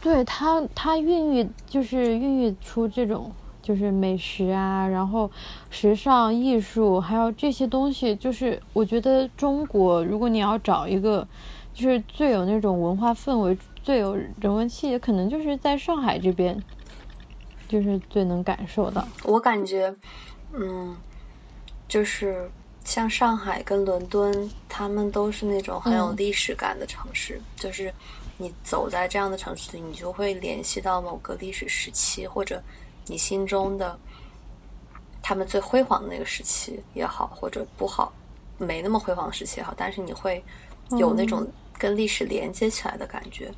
[0.00, 5.28] 对它，它孕育就是孕育出这种就是美食啊，然后
[5.68, 11.26] 时尚艺术，还有这些东西，就是我觉得中国，如果你要找一个
[11.74, 16.56] 就是最有那种文化氛围、最有人文气息，可能就是在上海这边，
[17.68, 19.06] 就是最能感受到。
[19.22, 19.94] 我感觉，
[20.52, 20.96] 嗯，
[21.86, 22.50] 就是
[22.84, 27.40] 像上海跟伦敦，他们都是那种很有嗯历史感的城市。
[27.56, 27.92] 就是
[28.38, 32.62] 你走在这样的城市里，你就会联系到某个历史时期，或者
[33.06, 33.98] 你心中的
[35.22, 38.12] 他们最辉煌的那个时期也好，或者不好，
[38.56, 40.42] 没那么辉煌的时期也好，但是你会
[40.92, 43.52] 有那种跟历史连接起来的感觉。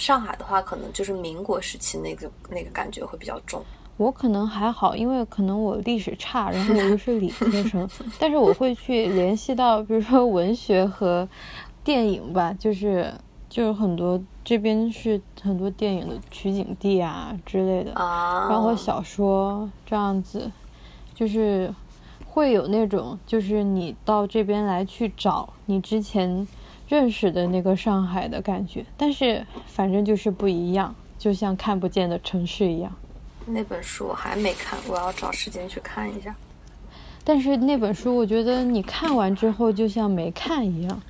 [0.00, 3.62] 上海的话，可能就是民国时期那个那个感觉会比较重。
[3.98, 7.86] 我可能还好，因为可能我历史差，然后我又是理科生，
[8.18, 11.28] 但是我会去联系到，比如说文学和
[11.84, 13.12] 电影吧，就是
[13.50, 20.50] 就是很多这边是很多电影的取景地啊之类的，啊，然后小说这样子，
[21.14, 21.70] 就是
[22.26, 26.48] 会有那种，就是你到这边来去找你之前
[26.90, 32.92] 认识的那个上海的感觉，但是反正就是不一样，就像看不见的城市一样。
[33.46, 36.34] 那本书我还没看，我要找时间去看一下。
[37.22, 41.00] 但是那本书，我觉得你看完之后就像没看一样，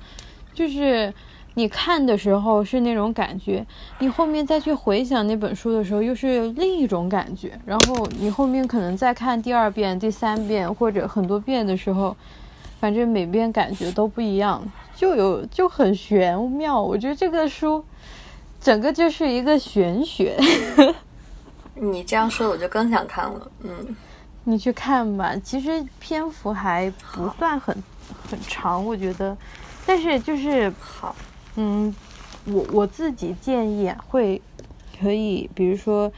[0.53, 1.11] 就是
[1.55, 3.65] 你看的时候是那种感觉，
[3.97, 12.15] 你后面再去回想那本书的时候又是另一种感觉，然后你后面可能再看第二遍、第三遍或者很多遍的时候，
[12.81, 14.59] 反正每遍感觉都不一样，
[14.95, 16.81] 就有就很玄妙。
[16.81, 17.85] 我觉得这个书
[18.59, 20.35] 整个就是一个玄学。
[21.75, 23.51] 你这样说，我就更想看了。
[23.61, 23.95] 嗯，
[24.45, 27.83] 你去看吧，其实篇幅还不算很
[28.29, 29.37] 很长，我觉得，
[29.85, 31.15] 但是就是好，
[31.57, 31.95] 嗯，
[32.45, 34.41] 我我自己建议啊，会
[34.99, 36.11] 可以，比如说，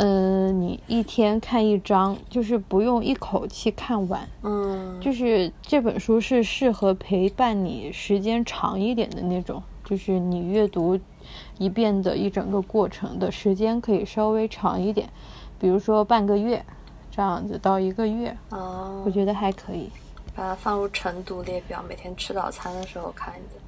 [0.00, 11.00] 嗯、你一天看一章，就是不用一口气看完，嗯，就是这本书是适合陪伴你时间长一点的那种，就是你阅读
[11.58, 15.08] 一遍的一整个过程的时间可以稍微长一点，
[15.58, 16.64] 比如说半个月，
[17.10, 19.02] 这样子到一个月，哦。
[19.04, 19.90] 我，觉得还可以。
[20.32, 23.58] 把它放入晨读列表，每天吃早餐的时候看一下。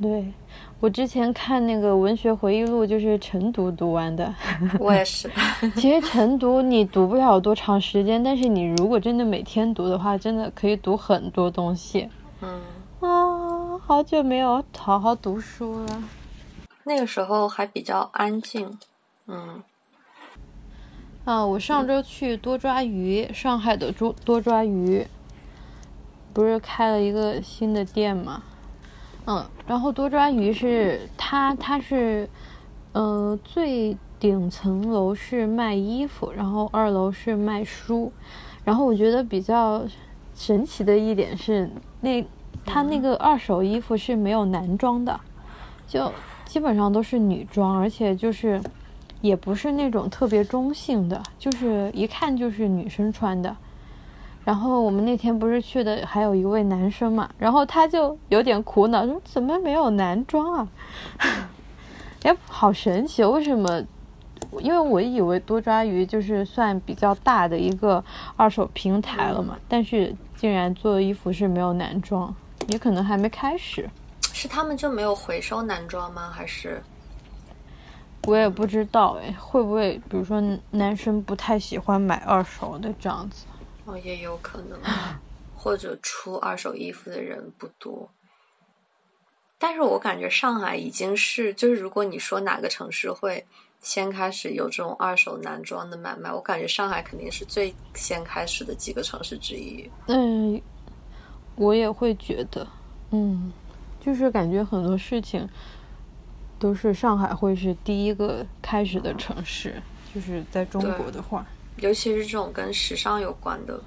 [0.00, 0.32] 对
[0.78, 4.32] 我之前看那个文学回忆录，就是晨读读完的。
[4.78, 5.30] 我也是，
[5.74, 12.08] 其实晨读你读不了多长时间，但是你如果真的每天读的话，真的可以读很多东西
[12.42, 12.60] 嗯，
[13.00, 13.78] 啊。
[13.78, 16.02] 好久没有好好读书了。
[16.84, 18.78] 那个时候还比较安静，
[19.26, 19.62] 嗯。
[21.24, 25.06] 啊，我上周去多抓鱼，上海的多多抓鱼，
[26.32, 28.42] 不是开了一个新的店嘛？
[29.26, 32.28] 嗯，然后多抓鱼是它，它是，
[32.92, 38.12] 呃，最顶层楼是卖衣服，然后二楼是卖书，
[38.64, 39.84] 然后我觉得比较
[40.34, 42.24] 神奇的一点是，那
[42.64, 45.20] 它那个二手衣服是没有男装的，
[45.86, 46.12] 就
[46.44, 48.60] 基本上都是女装，而且就是。
[49.22, 53.56] 也不是那种特别中性的，就是一看就是女生穿的。
[54.46, 60.68] 然后我们那天不是去的，还有一位男生嘛，然后他就有点苦恼，说怎么没有男装啊？
[62.22, 63.82] 哎，好神奇，为什么？
[64.60, 68.02] 因为我以为多抓鱼就是算比较大的一个
[68.36, 72.32] 二手平台了嘛，但是竟然做的衣服是没有男装，
[72.68, 73.90] 也可能还没开始。
[74.32, 76.30] 是他们就没有回收男装吗？
[76.32, 76.80] 还是？
[78.28, 83.44] 我也不知道哎，会不会比如说男生不太喜欢买二手的这样子？
[83.86, 84.78] 哦，也有可能，
[85.56, 88.10] 或者出二手衣服的人不多。
[89.58, 93.46] 但是我感觉上海已经是，就是如果你说哪个城市会
[93.80, 99.90] 先开始有这种二手男装的买卖，我感觉上海肯定是最先开始的几个城市之一。
[100.08, 100.60] 嗯，
[101.54, 102.66] 我也会觉得，
[103.12, 103.50] 嗯，
[103.98, 105.48] 就是感觉很多事情。
[106.58, 109.74] 都是上海会是第一个开始的城市，
[110.14, 111.46] 就是在中国的话，
[111.78, 113.80] 尤其是这种跟时尚有关的。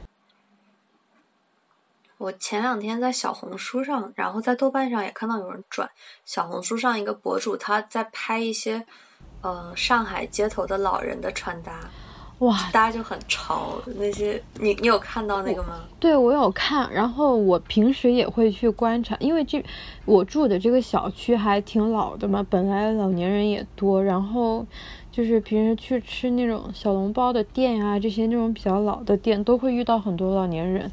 [2.17, 5.89] 我前两天在小红书上，然后在豆瓣上也看到有人转
[6.25, 8.86] 小红书上一个博主，他在拍一些，
[9.41, 11.80] 呃，上海街头的老人的穿搭。
[12.39, 15.82] 哇，大家就很潮那些，你你有看到那个吗？
[15.99, 16.89] 对，我有看。
[16.89, 19.62] 然后我平时也会去观察，因为这
[20.06, 24.02] 我住的这个小区还挺老的嘛，本来老年人也多。
[24.02, 24.65] 然后
[25.12, 30.91] 就是平时去吃那种小笼包的店啊，这些那种比较老的店，都会遇到很多老年人，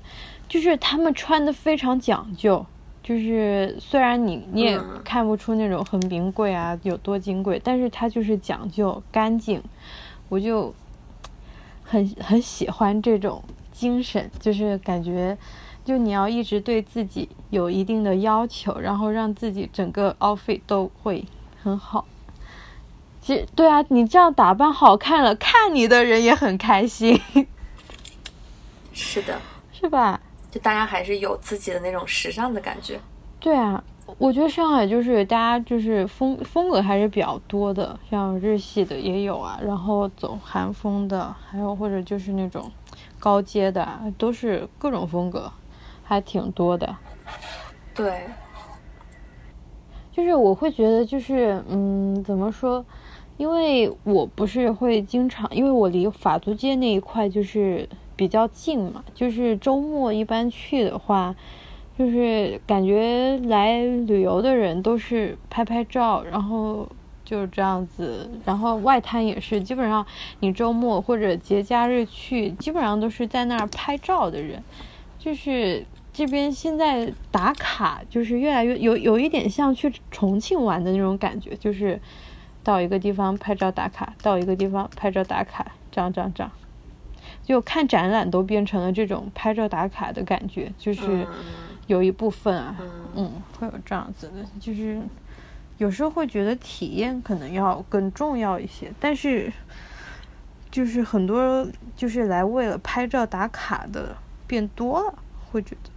[0.49, 2.65] 就是他们穿的非常讲究，
[3.03, 9.63] 就是虽然你你也看不出那种很名贵啊，有多金贵，但是他就是讲究干净，
[10.29, 10.75] 我就。
[11.89, 15.39] 很很喜欢这种精神，就是感觉，
[15.85, 21.25] 就你要一直对自己有一定的要求，然后让自己整个 outfit 都会
[21.63, 22.05] 很好。
[23.27, 27.21] 其实，对啊，你这样打扮好看了，看你的人也很开心。
[28.93, 29.37] 是的，
[29.73, 30.21] 是吧？
[30.49, 33.01] 就大家还是有自己的那种时尚的感觉。
[33.41, 33.83] 对啊。
[34.19, 42.71] 我觉得上海就是大家就是风风格还是比较多的，像日系的也有啊，然后走韩风的，还有或者就是那种
[43.19, 45.51] 高阶的，都是各种风格，
[46.05, 46.97] 还挺多的。
[47.93, 48.29] 对，
[50.13, 52.87] 就是我会觉得就是嗯，怎么说？
[53.37, 61.35] 因为我不是会经常，因为我离法租界那一块就是比较近嘛，就是周末一般去的话。
[61.99, 66.87] 就是感觉来旅游的人都是拍拍照，然后
[67.25, 70.05] 就是这样子，然后外滩也是，基本上
[70.41, 74.63] 你周末或者节假日去，基本上都是在那儿拍照的人。
[75.19, 81.99] 就是这边现在打卡，就是越来越有有一点像去重庆玩的那种感觉，就是
[82.67, 86.51] 到一个地方拍照打卡，到一个地方拍照打卡，这样这样这样，
[87.45, 91.27] 就看展览都变成了这种拍照打卡的感觉，就是。
[91.87, 92.75] 有一部分啊，
[93.15, 95.01] 嗯，会有这样子的，就是
[95.79, 99.53] 有时候会觉得体验可能要更重要一些，但是
[100.69, 104.17] 就是很多就是来为了拍照打卡的
[104.49, 105.15] 变多了，
[105.49, 105.91] 会觉得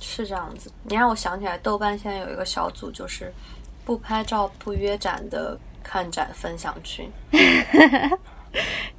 [0.00, 0.72] 是这样子。
[0.84, 3.30] 你让我想起来，豆瓣现在有一个小组，就是
[3.84, 7.08] 不拍照不约展的看展分享群。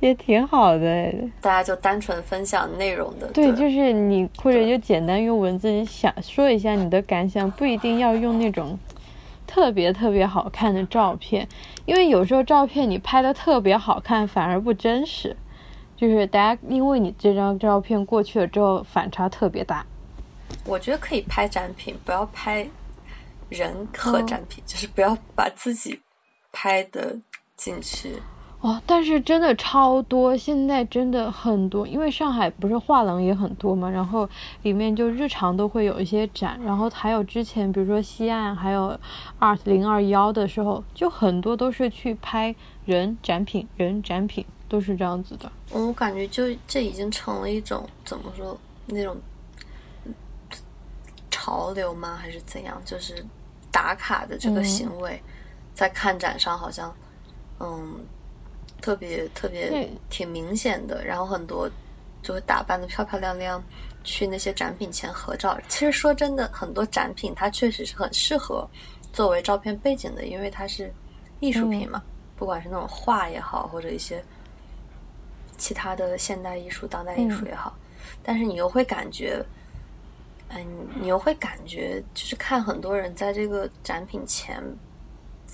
[0.02, 3.28] 也挺好的，大家就单纯分享内容的。
[3.28, 8.78] 对，就是你或者就简单用文字你想说一下你的感想，不一定要用那种
[9.48, 11.48] 特别特别好看的照片，
[11.86, 15.34] 因为有时候照片你拍的特别好看反而不真实，
[15.96, 19.86] 就是大家因为你这张照片过去了之后反差特别大。
[20.66, 22.68] 我觉得可以拍展品，不要拍
[23.48, 25.98] 人和展品，就是不要把自己
[26.56, 27.18] 拍的
[27.58, 28.16] 进去。
[28.62, 34.28] 哦，但是真的超多，现在真的很多，因为上海不是画廊也很多嘛，然后
[34.64, 38.98] 里面就日常都会有一些展，然后还有之前比如说西岸还有
[39.40, 45.52] Art 零二幺的时候，就很多都是去拍人展品，人展品都是这样子的。
[45.70, 49.16] 我感觉就这已经成了一种怎么说那种
[51.30, 52.18] 潮流吗？
[52.20, 52.82] 还是怎样？
[52.84, 53.24] 就是
[53.72, 55.22] 打卡的这个行为，
[55.76, 56.92] 在看展上好像，
[57.60, 58.04] 嗯，
[58.82, 61.06] 特别特别挺明显的。
[61.06, 61.70] 然后很多
[62.24, 63.64] 就会打扮的漂漂亮亮，
[64.04, 65.56] 去那些展品前合照。
[65.68, 68.68] 其实说真的，很多展品它确实是很适合
[69.14, 70.92] 作为照片背景的，因为它是
[71.40, 72.02] 艺术品嘛，
[72.36, 74.24] 不管是那种画也好，或者一些
[75.58, 77.76] 其他的现代艺术、当代艺术也好。
[78.24, 79.44] 但是你又会感觉，
[80.50, 80.66] 嗯，
[81.00, 84.64] 你又会感觉，就是看很多人在这个展品前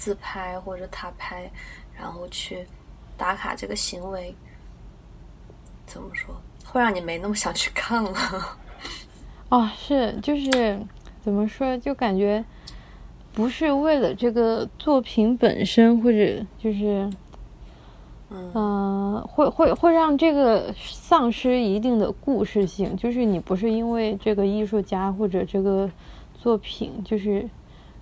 [0.02, 1.48] 自拍或者他拍，
[1.96, 2.66] 然后去
[3.16, 4.34] 打卡这个行为，
[5.86, 6.34] 怎么说，
[6.66, 8.12] 会让你没那么想去看了。
[9.50, 10.82] 哦，是，就是
[11.22, 12.44] 怎么说，就感觉
[13.32, 17.08] 不是为了这个作品本身，或者就是。
[18.34, 25.92] 嗯，会会会让这个丧失一定的故事性，就是你不是因为这个艺术家或者这个
[26.34, 27.46] 作品，就是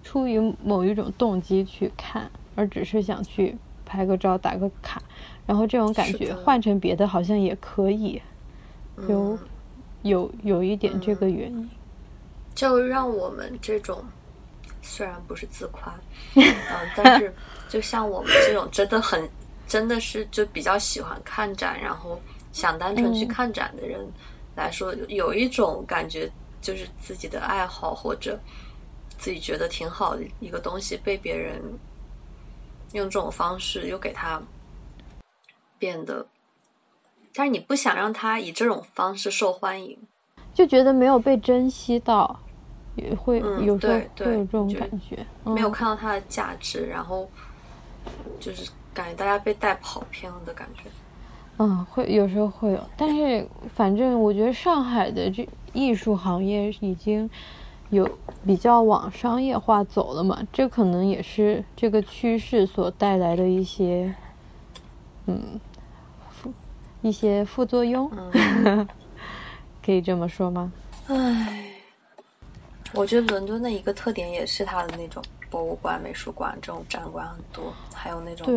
[0.04, 5.02] 出于某一种动机去看，而只是想去拍个照、打个卡，
[5.46, 8.22] 然后这种感觉换成别的好像也可以，
[9.08, 9.38] 有
[10.04, 11.70] 有有一点这个原因，
[12.56, 14.04] 就让我们这种
[14.82, 15.94] 虽然不是自夸，
[16.36, 16.44] 嗯，
[16.96, 17.34] 但是
[17.68, 19.28] 就像我们这种真的很。
[19.70, 22.20] 真的是就比较喜欢看展，然后
[22.52, 24.00] 想单纯去看展的人
[24.56, 26.28] 来说，有一种感觉，
[26.60, 28.40] 就是自己的爱好或者
[29.20, 31.62] 自己觉得挺好的一个东西，被别人
[32.94, 34.42] 用这种方式又给它
[35.78, 36.26] 变得，
[37.34, 39.96] 但是你不想让它以这种方式受欢迎，
[40.54, 42.40] 就觉得没有被珍惜到，
[42.96, 43.94] 也会有时候
[44.26, 47.30] 会有这种感觉，没有看到它的价值，然后
[48.40, 48.72] 就是。
[48.92, 50.90] 感觉大家被带跑偏了的感觉，
[51.60, 57.30] 嗯，会有时候会有，但是反正我觉得上海的这艺术行业已经
[57.90, 58.10] 有
[58.46, 64.14] 比较往商业化走了嘛，这可能也是这个趋势所带来的一些，
[65.26, 65.60] 嗯，
[66.30, 66.54] 副
[67.02, 68.10] 一些副作用，
[69.86, 70.72] 可以这么说吗？
[71.08, 71.66] 唉，
[72.94, 75.24] 我觉得伦敦的一个特点也是它的那种。
[75.52, 78.56] 博物馆、美术馆这种展馆很多，还有那种对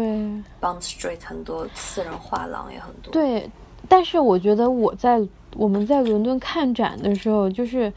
[0.61, 3.11] Bond Street 很多私人画廊也很多。
[3.11, 3.51] 对，
[3.89, 5.19] 但是我觉得我在
[5.57, 7.91] 我们在伦敦看展的时候，就是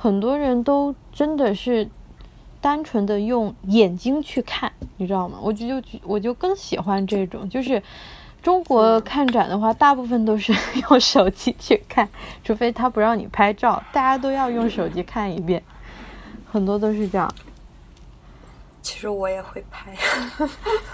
[0.00, 1.88] 很多人都真的是
[2.60, 5.40] 单纯的用眼睛去看，你知道吗？
[5.42, 7.82] 我就就我就更喜欢这种，就是
[8.40, 12.08] 中国看展的话，大部分都是用手机去看，
[12.44, 15.60] 除非他不让你拍照，大家都要用手机看一遍，
[16.48, 17.28] 很多都是这样。
[18.80, 19.92] 其实我也会拍，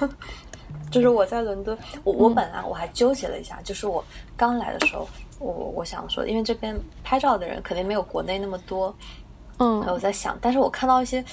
[0.90, 4.02] 就是我在伦敦，我我本来我还纠结了一下，就是我
[4.34, 5.06] 刚来的时候，
[5.38, 8.94] 我我想说，因为这边拍照的人肯定没有国内那么多，
[9.58, 11.24] 嗯，我在想，但是我看到一些，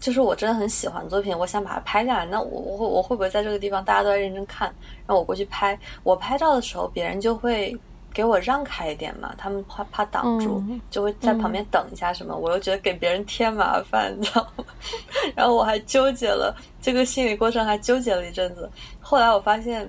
[0.00, 4.68] 就是我真的很喜欢的作品，我想把它拍下来，那我我会我会不会在这个地方大家都在认真看，
[5.06, 7.76] 然后我过去拍，我拍照的时候，别人就会。
[8.10, 12.34] 给我让开一点嘛，他们怕怕挡住，就会在旁边等一下什么。
[12.34, 14.64] 我又觉得给别人添麻烦，你知道吗？
[15.36, 18.68] 然后我还纠结了这个心理过程，还纠结了一阵子。
[18.98, 19.88] 后来我发现，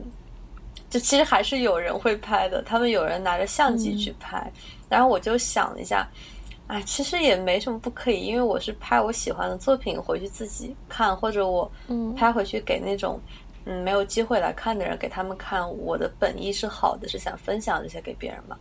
[0.89, 4.51] 就其实还是有人会拍的，他们有人拿着相机去拍。
[4.89, 6.07] 然后我就想了一下，
[6.67, 11.71] 哎，其实也没什么不可以，因为我是拍我喜欢的作品回去自己看，或者我
[12.17, 13.19] 拍回去给那种。
[13.65, 15.69] 嗯，没有机会来看的人，给他们看。
[15.79, 18.57] 我的本意是好的，是想分享这些给别人嘛。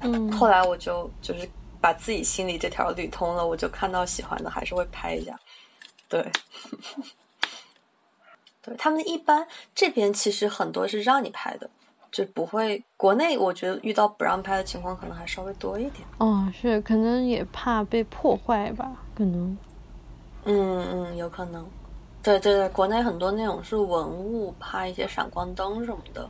[0.00, 1.48] 嗯，后来我就就是
[1.80, 5.36] 把自己心里这条捋通了，我就看到喜欢的还是会拍一下。
[6.06, 6.24] 对，
[8.66, 11.70] 对他们一般这边其实很多是让你拍的，
[12.10, 12.82] 就不会。
[12.96, 16.06] 国内我觉得遇到不让拍的情况可能还稍微多一点。
[16.18, 19.56] 哦，是，可能也怕被破坏吧，可能。
[20.44, 21.66] 嗯嗯，有可能。
[22.22, 26.28] 对对对，国内很多那种是文物，怕一些闪光灯什么的。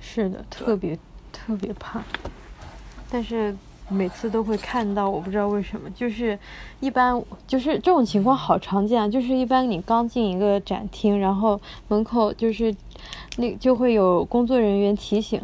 [0.00, 0.98] 是的，特别
[1.32, 2.02] 特别怕。
[3.10, 3.54] 但是
[3.92, 6.38] 每次都会看到，我不知道为什么，就是
[6.80, 9.08] 一般就是这种情况好常见啊。
[9.08, 12.74] 就是一般你刚进一个展厅，然后门口就是
[13.36, 15.40] 那就会有工作人员提醒，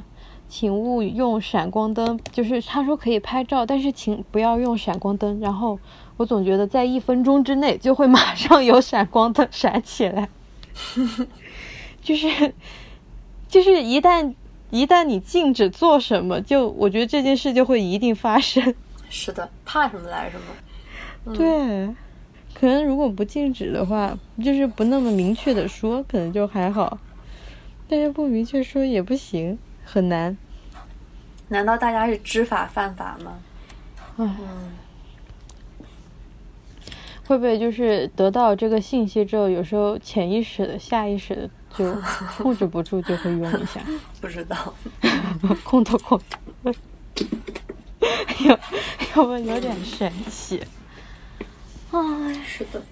[0.49, 2.19] 请勿用闪光灯。
[2.33, 5.39] 就是他说可以拍照，但是请不要用闪光灯。
[5.41, 5.79] 然后。
[6.19, 10.29] 我总觉得在一分钟之内就会马上有闪光灯闪起来，
[12.03, 12.53] 就是，
[13.47, 14.35] 就是一旦
[14.71, 18.75] 一旦你禁止做什么，就我觉得这件事就会一定发生。
[19.09, 21.35] 是的，怕什么来什么。
[21.35, 21.95] 对，
[22.55, 26.99] 可能如果不禁止的话，就是不那么明确的说，可能就还好。
[27.89, 30.37] 但是不明确说也不行，很难。
[31.49, 33.39] 难道大家是知法犯法吗？
[34.19, 34.37] 嗯。
[37.27, 41.95] 会不会就是得到这个信息之后，有时候潜意识的、下意识的就
[42.39, 43.81] 控制不住就会用一下？
[44.21, 44.75] 不知道，
[45.65, 46.73] 空投空投，
[48.45, 48.59] 有
[49.17, 50.63] 有没有点神奇？
[51.91, 52.83] 哎，是的，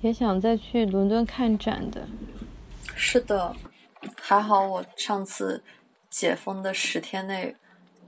[0.00, 2.06] 也想再去伦敦看展的。
[2.94, 3.54] 是的，
[4.20, 5.62] 还好我上次
[6.10, 7.56] 解封的十天内，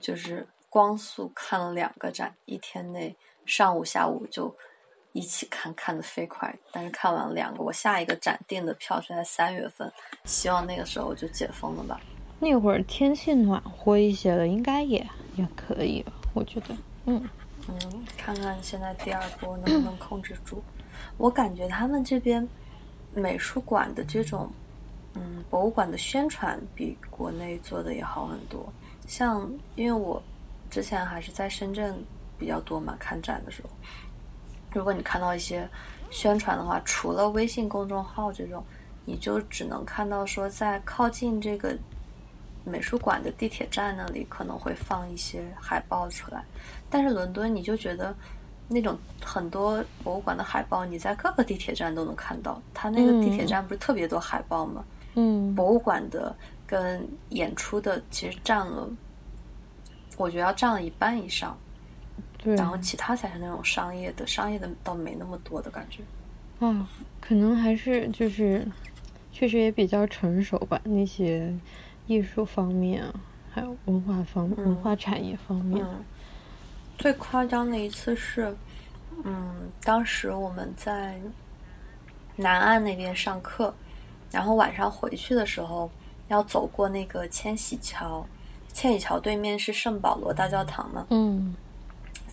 [0.00, 4.54] 就是光速看了两个展，一天内上午下午就
[5.14, 6.54] 一起看，看的飞快。
[6.70, 9.90] 但是看完两个，我下一个展订的票是在三月份，
[10.24, 11.98] 希望那个时候就解封了吧。
[12.38, 14.98] 那会儿天气暖和一些了，应该也
[15.36, 16.12] 也可以吧？
[16.34, 17.26] 我觉得，嗯
[17.68, 20.62] 嗯，看看现在第二波能不能控制住。
[21.16, 22.46] 我感觉他们这边
[23.14, 24.52] 美术馆的这种。
[25.16, 28.66] 嗯，博物馆的宣传比国内做的也好很多。
[29.06, 30.20] 像，因为我
[30.68, 31.94] 之前还是在深圳
[32.36, 33.70] 比较多嘛，看展的时候，
[34.74, 35.68] 如果你看到一些
[36.10, 38.62] 宣传的话，除了微信公众号这种，
[39.04, 41.76] 你就只能看到说在靠近这个
[42.64, 46.44] 美术馆的地铁站那里可能会放一些海报出来。
[46.90, 48.14] 但是伦敦，你就觉得
[48.68, 52.60] 那种很多博物馆的海报，你在各个地铁站都能看到。
[52.72, 54.84] 它那个地铁站不是特别多海报吗？
[55.14, 56.34] 嗯，博物馆的
[56.66, 58.88] 跟演出的其实占了，
[60.16, 61.56] 我觉得要占了一半以上，
[62.44, 66.02] 对，然后其他才是那种商业的，商业的倒没那么多的感觉。
[66.64, 66.86] 啊，
[67.20, 68.64] 可能还是就是
[69.32, 71.52] 确实也比较成熟吧，那些
[72.06, 73.14] 艺术方面啊，
[73.50, 75.84] 还有文化方文化产业方面。
[76.98, 78.54] 最夸张的一次是，
[79.24, 81.18] 嗯，当时我们在
[82.36, 83.74] 南岸那边上课。
[84.30, 85.88] 然后晚上回去的时候，
[86.26, 88.26] 要走过那个千禧桥，
[88.72, 91.06] 千禧桥对面是圣保罗大教堂嘛。
[91.10, 91.54] 嗯，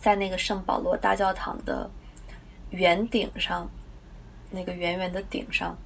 [0.02, 1.88] 在那个圣保罗大教堂的
[2.72, 3.70] 圆顶上，
[4.50, 5.78] 那个圆圆的顶上，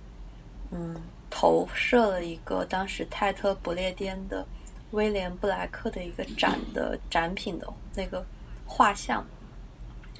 [0.72, 0.96] 嗯，
[1.30, 4.48] 投射了一个当时泰特不列颠的
[4.92, 8.26] 威廉布莱克的一个展的展品的那个
[8.66, 9.22] 画像，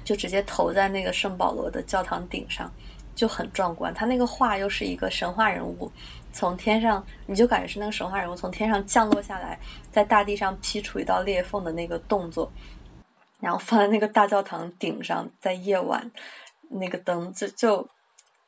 [0.04, 2.70] 就直接投在那个圣保罗的教堂顶上。
[3.14, 5.90] 就很壮观，他那个画又是一个神话人物，
[6.34, 9.58] 从天上你就感觉是那个神话人物从天上降落下来，
[9.90, 12.52] 在大地上劈出一道裂缝的那个动作，
[13.40, 16.10] 然后放在那个大教堂顶上，在夜晚，
[16.70, 17.88] 那个灯就就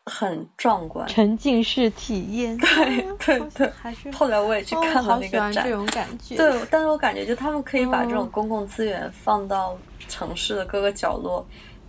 [0.04, 2.56] 很壮观， 沉浸式体验。
[2.58, 6.36] 对对对，还是后来我也去看了那个展，这种感觉。
[6.36, 9.78] 对，但是我感觉就他们可以把这种公共资源放到
[10.08, 11.46] 城市的各个角落，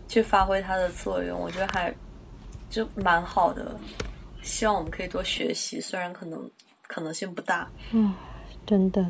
[0.08, 1.93] 去发挥它的作用，我觉得还。
[2.70, 3.76] 就蛮好的，
[4.43, 6.47] 希望我们可以多学习，虽然可能
[6.86, 7.68] 可能性不大。
[7.89, 8.14] 嗯，
[8.64, 9.04] 真的，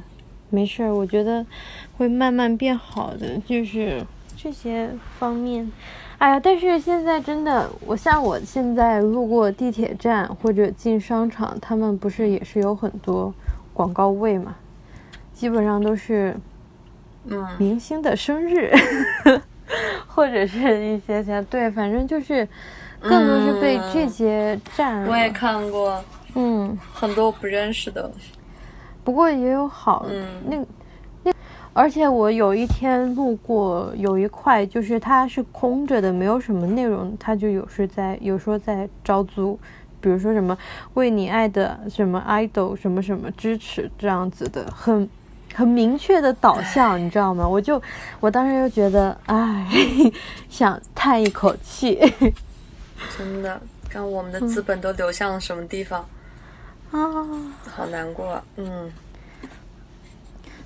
[0.50, 1.46] 没事儿，我觉得
[1.98, 4.04] 会慢慢变好的，就是
[4.36, 5.72] 这些方面。
[6.18, 13.34] 哎呀，但是现在真的，我像我现在路过地铁站或者进商场，他们不是也是有很多
[13.74, 14.56] 广告位嘛？
[15.34, 16.36] 基本上都是
[17.26, 18.72] 嗯明星的生日，
[20.08, 22.48] 或者是一些些对，反正就是。
[23.02, 25.10] 更多是被这些占了。
[25.10, 26.04] 我也看过，
[26.36, 28.12] 嗯，很多不认识的。
[29.04, 30.06] 不过也有好，
[30.46, 30.58] 那
[31.24, 31.32] 那，
[31.74, 39.58] 而且我有一天路过，有一块就是它是空着的，没有什么内容，它就有是在有说在招租，
[40.00, 40.58] 比如说什么
[40.94, 45.10] 为你爱的什么 idol 什么什么支持这样子的，很
[45.54, 47.48] 很明确的导向，你知道吗？
[47.48, 47.82] 我就
[48.20, 49.68] 我当时就觉得，唉，
[50.50, 51.98] 想叹一口气。
[53.18, 56.06] 真的，看我们的资本都流向了什么地方
[56.92, 56.98] 啊？
[57.66, 58.92] 好难过，嗯。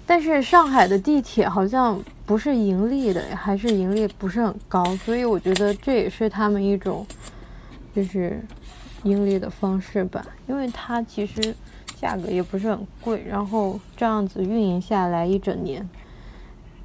[0.05, 7.05] 但是上海的地铁好像不是盈利的，还是盈利不是很高，所以我觉得这也是他们一种
[7.95, 8.41] 就是
[9.03, 10.25] 盈利的方式吧。
[10.47, 11.55] 因为它其实
[11.95, 15.87] 价格也不是很贵，然后这样子运营下来一整年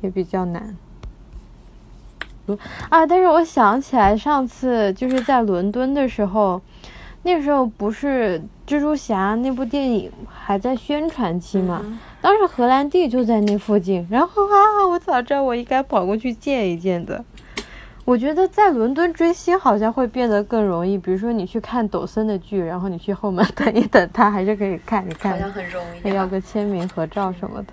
[0.01, 0.77] 也比较难。
[2.89, 3.05] 啊！
[3.05, 6.63] 但是我想起来，上次就是在伦敦的时候，
[7.25, 11.83] 那时候不是蜘蛛侠那部电影还在宣传期嘛？
[12.21, 17.25] 当时荷兰弟就在那附近，然后啊，我早知道我应该跑过去见一见的。
[18.05, 27.73] 我觉得在伦敦追星好像会变得更容易，比如说你去看抖森的剧，然后你去后门等一等，他还是可以看一看，好像很容易，要个签名合照什么的。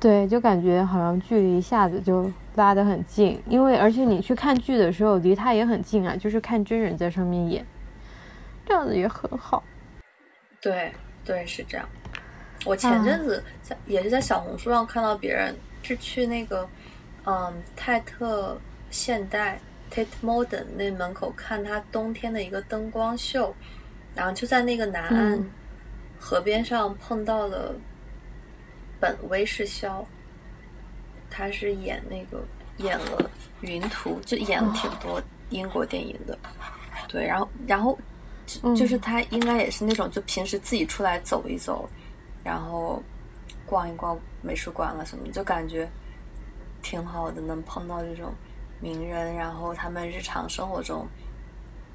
[0.00, 7.64] 对，就感觉好像距离一下子就拉得很近，因为而且你去看剧的时候离他也很近啊，就是看真人在上面演，
[8.66, 9.62] 这样子也很好。
[10.60, 10.92] 对，
[11.24, 11.88] 对，是这样。
[12.66, 16.68] 我前阵子在也是在小红书上看到别人是去那个
[17.24, 19.58] 嗯泰特现代
[19.90, 23.54] Tate Modern 那门口看他冬天的一个灯光秀，
[24.14, 25.50] 然后就在那个南岸嗯
[26.18, 27.74] 河边上碰到了
[29.00, 30.06] 本威士肖，
[31.30, 32.44] 他是演那个
[32.76, 33.16] 演了
[33.62, 36.38] 《云图》，就演了挺多英国电影的。
[37.08, 38.09] 对，然后然后就
[38.62, 41.88] 嗯就是他应该也是那种就平时自己出来走一走，
[42.42, 43.02] 然后
[43.66, 45.88] 逛一逛美术馆了什么，就感觉
[46.82, 48.32] 挺好的，能碰到这种
[48.80, 51.06] 名人，然后他们日常生活中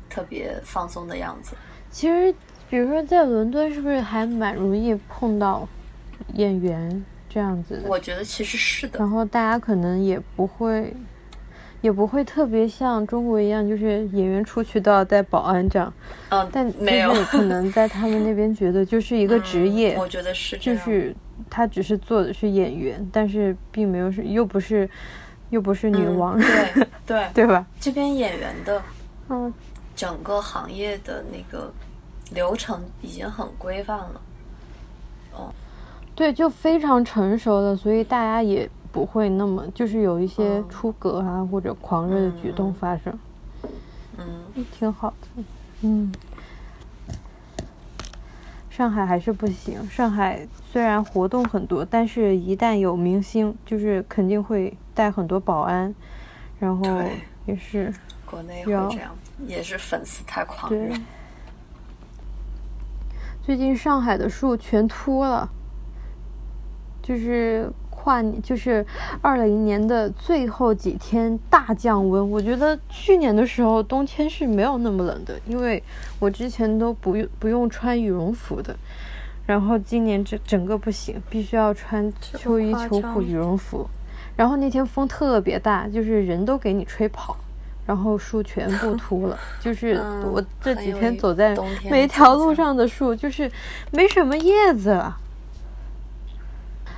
[0.10, 1.56] 特别放松的样子。
[1.89, 2.34] 其实，
[2.70, 5.68] 比如说在伦敦，是不是还蛮容易碰到
[6.34, 7.88] 演员这样子的？
[7.88, 10.93] 我觉得其实是的然，后大家可能也不会，
[11.86, 15.93] 也不会特别像中国一样，就是演员出去都要带保安这样。
[16.29, 21.15] 嗯，但没有就是可能在他们那边觉得就是一个职业，嗯我觉得是就是
[21.47, 24.89] 他只是做的是演员，但是并没有是又不是
[25.51, 27.63] 又不是女嗯王，对对， 对吧？
[27.79, 28.81] 这边演员的
[29.29, 29.53] 嗯，
[29.95, 31.71] 整个行业的那个
[32.31, 34.21] 流程已经很规范了。
[35.33, 35.53] 哦
[36.15, 43.19] 对，就非常成熟了，所以大家也不会那么就是有一些嗯出格啊、或者狂热的举动发生，
[44.17, 45.43] 嗯，挺好的。
[45.81, 46.13] 嗯，
[48.69, 49.85] 上海还是不行。
[49.89, 55.93] 上海虽然活动很多，但是一旦有明星，就是肯定会带很多保安，
[56.57, 56.85] 然后
[57.45, 57.93] 也是
[58.25, 59.13] 国内会这样，
[59.45, 60.95] 也是粉丝太狂对热。。
[63.43, 65.49] 最近上海的树全秃了，
[67.03, 67.69] 就是
[68.06, 68.86] 跨年，就是
[69.20, 72.30] 二零年的最后几天大降温。
[72.30, 75.82] 我觉得去年的时候冬天是没有那么冷的，因为
[76.20, 78.76] 我之前都不用不用穿羽绒服的。
[79.47, 83.89] 然后今年这整个不行，必须要穿秋衣秋裤羽绒服。
[84.36, 87.36] 然后那天风特别大，就是人都给你吹跑，
[87.88, 89.36] 然后树全部 秃了。
[89.60, 91.58] 就是嗯我这几天走在
[91.89, 93.51] 每一条路上的树，就是
[93.91, 95.18] 没什么叶子了。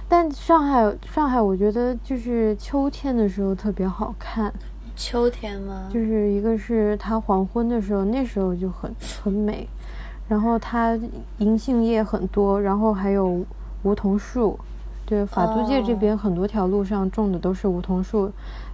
[0.10, 4.54] 但上海，上海，我觉得就是秋天的时候特别好看，
[4.96, 5.90] 秋天吗？
[5.94, 9.68] 就是一个是它黄昏的时候，那时候就很很美，
[10.28, 10.98] 然后它
[11.40, 13.46] 银杏叶很多，然后还有
[13.84, 14.58] 梧桐树。
[15.06, 18.30] 对，法租界这哦边很多条路上种的都是梧桐树，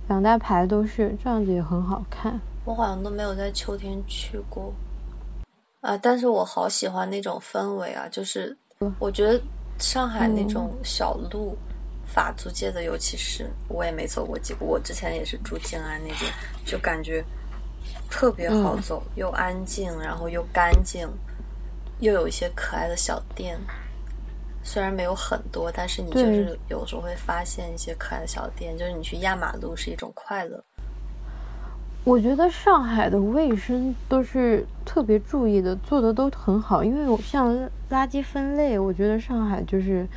[0.08, 2.40] 两大排都是，这样子也很好看。
[2.66, 4.74] 我好像都没有在秋天去过，
[5.82, 8.58] 啊，但是我好喜欢那种氛围啊，就是
[8.98, 9.40] 我觉得
[9.80, 11.58] 上海那种小路，
[12.06, 16.32] 法租界的，尤其是我也没走过几个，我之前也是住静安那边，
[16.66, 17.24] 就感觉
[18.10, 21.08] 特别好嗯走，又安静，然后又干净，
[22.00, 23.60] 又有一些可爱的小店。
[24.66, 30.64] 虽然没有很多，但是你就对是有时候会发现一些可爱的小店，就是你去压马路是一种快乐。
[32.06, 36.82] 我觉得上海的卫生都是特别注意的，做的都很好。
[36.82, 37.54] 因为我像
[37.94, 40.08] 垃圾分类，我觉得上海就是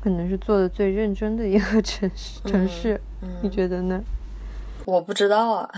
[0.00, 2.40] 可能是做的最认真的一个 城市。
[2.46, 4.02] 城市，嗯你觉得呢？
[4.86, 5.70] 我不知道啊，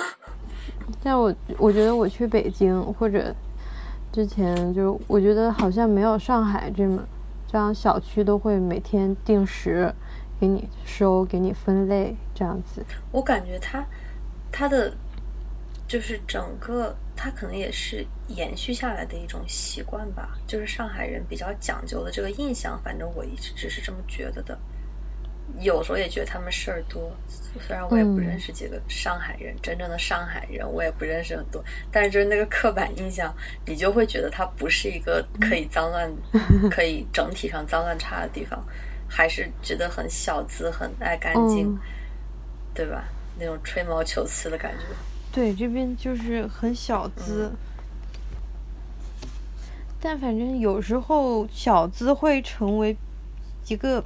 [1.02, 3.34] 但我我觉得我去北京或者
[4.12, 7.02] 之前就我觉得好像没有上海这么
[7.50, 9.92] 这样，小区都会每天定时
[10.38, 12.84] 给你收、给你分类这样子。
[13.10, 13.84] 我感觉它
[14.52, 14.92] 它的
[15.88, 24.58] 就是整个他可能也是延续下来的一种习惯吧，就是上海人比较讲究的这个印象，反正我一直只是这么觉得的。
[25.60, 27.14] 有时候也觉得他们事儿多，
[27.60, 31.62] 虽然我也不嗯认识几个上海人，真正的上海人我也不认识很多，
[31.92, 33.32] 但是就是那个刻板印象，
[33.66, 36.12] 你就会觉得它不是一个可以脏乱、
[36.72, 38.60] 可以整体上脏乱差的地方，
[39.08, 41.78] 还是觉得很小资、很爱干净，嗯
[42.74, 43.04] 对吧？
[43.38, 45.11] 那种吹毛求疵的感觉。
[45.32, 47.56] 对，这边就是很小资，嗯
[50.04, 52.96] 但反正有时候小资会成为
[53.68, 54.02] 一个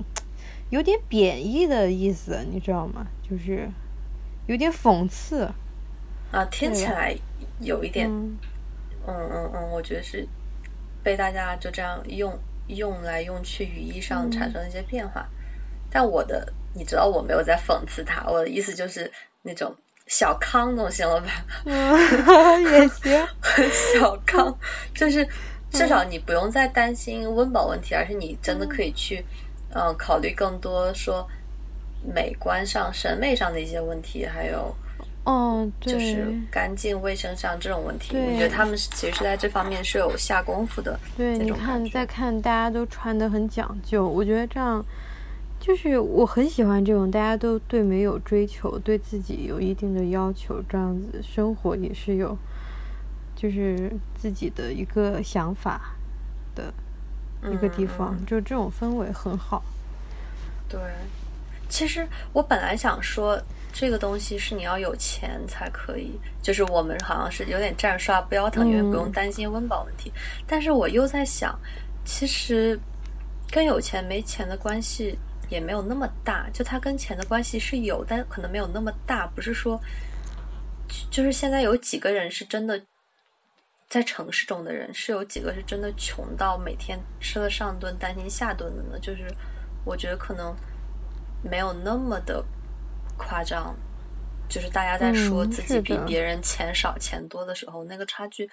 [0.69, 3.07] 有点贬义的意思，你知道吗？
[3.29, 3.67] 就是
[4.47, 5.51] 有点讽刺。
[6.31, 7.17] 啊，听起来
[7.61, 8.37] 有一点，嗯，
[9.07, 10.29] 嗯嗯嗯，我觉得是
[11.03, 15.27] 被大家就这样用用来用去，语义上嗯产生了一些变化。
[15.89, 19.11] 但我的，你知道我没有在讽刺他，我的意思就是
[19.43, 19.75] 那种
[20.07, 21.29] 小康总行了吧？
[22.73, 23.27] 也行。
[23.99, 24.57] 小康
[24.95, 25.27] 就是
[25.71, 29.25] 至少你不用再担心温饱问题，而是你真的可以去，
[29.75, 31.27] 嗯、考虑更多说
[32.15, 34.75] 美观上、审美上的一些问题，还有
[35.25, 38.17] 哦，就是干净卫生上这种问题。
[38.17, 40.97] 我觉得他们其实是在这方面是有下功夫的。
[41.17, 44.85] 对，你看，再看大家都穿的很讲究，我觉得这样
[45.67, 52.39] 就是我很喜欢这种大家都对美有追求，对自己有一定的要求，这样子生活也是有，
[53.35, 55.97] 就是自己的一个想法
[56.55, 56.73] 的
[57.51, 59.65] 一个地方，就这种氛围很好。
[60.69, 60.79] 对，
[61.69, 63.43] 其实我本来想说。
[63.79, 70.11] 这个东西是你要有钱才可以，就是我们好像是有点站着刷不腰疼，因为不用担心温饱问题。
[70.47, 71.55] 但是我又在想，
[72.03, 72.81] 其实
[73.51, 75.19] 跟有钱没钱的关系
[75.49, 79.27] 也没有那么大，就它跟钱的关系是有，但可能没有那么大。
[79.27, 79.81] 不是说，
[81.11, 82.83] 就是现在有几个人是真的
[83.89, 88.99] 在城市中的人，是有几个是真的穷到每天吃了上顿担心下顿的呢？
[89.01, 89.27] 就是
[89.85, 90.55] 我觉得可能
[91.43, 92.45] 没有那么的。
[93.19, 93.75] 夸张，
[94.47, 98.47] 就是大家在说自己比别人钱少钱多的时候，那个差距，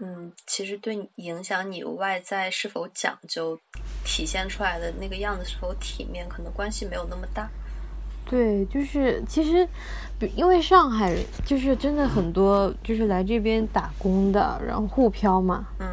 [0.00, 3.56] 嗯，其实对影响你外在是否讲究，
[4.06, 7.48] 体现出来的那个样子是否体面，可能关系没有那么大。
[8.24, 9.68] 对，就是其实，
[10.34, 15.86] 因为上海就是真的很多，就是来这边打工的，然后沪漂嘛，嗯。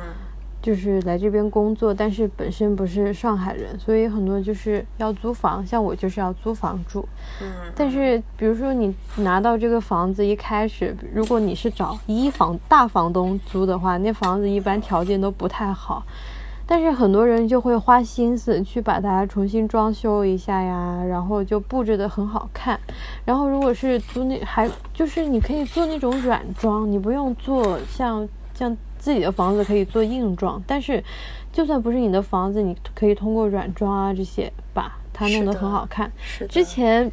[0.63, 5.67] 就是来这边工作，但是本身不是上海人，所以很多就是要租房。
[5.67, 7.05] 像我就是要租房住。
[7.41, 7.51] 嗯。
[7.75, 16.01] 但是比如说你拿到这个房子，一开始如果你是找一房大房东租的话，那房子一般条件都不太好。
[16.65, 22.79] 但是很多人就会花心思去把它重新装修一下呀，然后就布置的很好看。
[23.25, 28.75] 然后如果是租那还就是你可以做那种软装，你不用做像像。
[29.03, 31.03] 自己的房子可以做硬装，但是
[31.51, 36.09] 就算不是你的房子，你可以通过软装啊这些把它弄得很好看。
[36.47, 37.11] 之前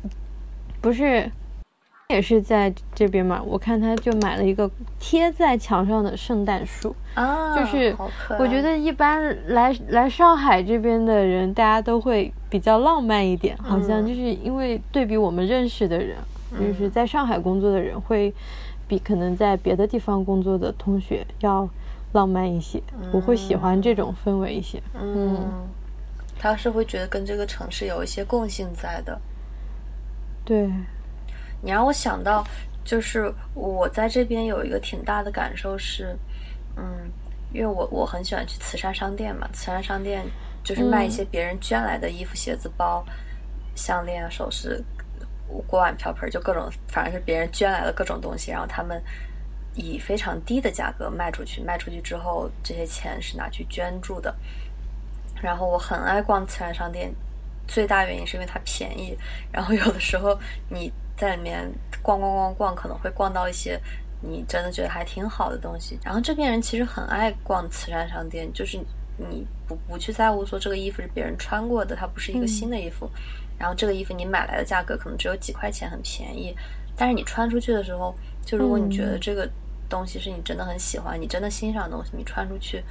[0.80, 1.28] 不是
[2.10, 3.42] 也是在这边嘛？
[3.42, 7.96] 我看他就买了一个贴在墙上的圣诞树啊，就是
[8.38, 16.16] 我觉得一般来来上海这边的人，大家都会比较浪漫一点，好像就是因为对比我们认识的人，
[16.58, 18.34] 就是在上海工作的人，会
[18.86, 21.68] 比可能在别的地方工作的同学要。
[22.12, 22.82] 浪漫一些，
[23.12, 24.82] 我会喜欢这种氛围一些。
[25.00, 25.48] 嗯，
[26.36, 29.16] 他是会觉得跟这个城市有一些共性在的。
[30.44, 30.68] 对，
[31.62, 32.44] 你让我想到，
[32.84, 36.16] 就是我在这边有一个挺大的感受是，
[36.76, 37.10] 嗯，
[37.52, 40.24] 因为我我很喜欢去慈善商店嘛，慈善商店
[40.64, 43.04] 就是卖一些别人捐来的衣服、鞋子、包、
[43.74, 44.82] 项链、首饰、
[45.66, 49.02] 锅碗瓢盆，就各种，反正是别人捐来的各种东西，然后他们。
[49.76, 54.34] 以非常低的价格卖出去，卖出去之后，这些钱是拿去捐助的。
[55.40, 57.14] 然后我很爱逛慈善商店，
[57.68, 59.16] 最大原因是因为它便宜。
[59.52, 60.36] 然后有的时候
[60.68, 63.78] 你在里面逛逛逛逛，可能会逛到一些
[64.22, 65.98] 你真的觉得还挺好的东西。
[66.02, 68.78] 然后这边人其实很爱逛慈善商店，就是
[69.18, 73.10] 你不不去在乎说这个衣服是别人穿过的，它不是一个新的衣服。
[73.58, 76.56] 然后这个衣服你买来的价格可能只有几块钱，很便宜。
[76.96, 79.46] 但是你穿出去的时候，就如果你觉得这个
[79.88, 82.82] 东西是你真的很喜欢，你真的欣赏的东西，你穿出去，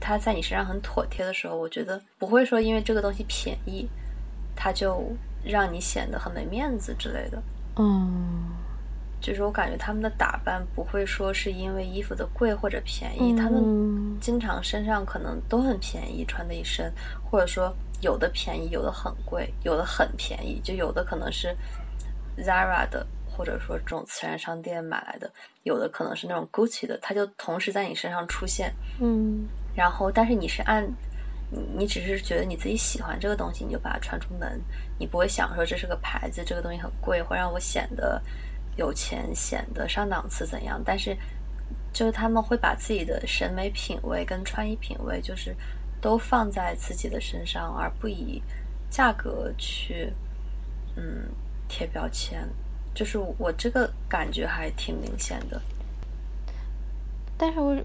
[0.00, 3.86] 它在你身上很妥帖的时候，我觉得不会说因为这个东西便宜，
[4.54, 5.14] 它就
[5.46, 7.42] 让你显得很没面子之类的。
[7.76, 8.50] 嗯，
[9.20, 16.92] 就是我感觉他们的打扮不会说是因为衣服的贵或者便宜，他们经常身上可能都很便宜，穿的一身，
[17.24, 21.56] 或者说有的便宜，有的很贵，有的很便宜，就有的可能是
[22.38, 23.06] Zara 的。
[23.28, 25.30] 或者说这种慈善商店买来的，
[25.64, 30.82] 有的可能是那种 Gucci 的，它就同时在你身上出现，嗯，然后但是你是按，
[31.50, 34.58] 你你只是觉得你自己喜欢这个东西，你就把它穿出门，
[34.98, 38.20] 你不会想说这是个牌子，这个东西很贵，会让我显得
[38.76, 40.80] 有钱，显得上档次怎样？
[40.84, 41.16] 但是
[41.92, 45.54] 就是他们会把自己的审美品味跟穿衣品味，就是
[46.00, 48.42] 都放在自己的身上，而不以
[48.88, 50.12] 价格去
[50.96, 51.28] 嗯
[51.68, 52.46] 贴标签。
[52.94, 55.60] 就是我这个感觉还挺明显的，
[57.36, 57.76] 但是我，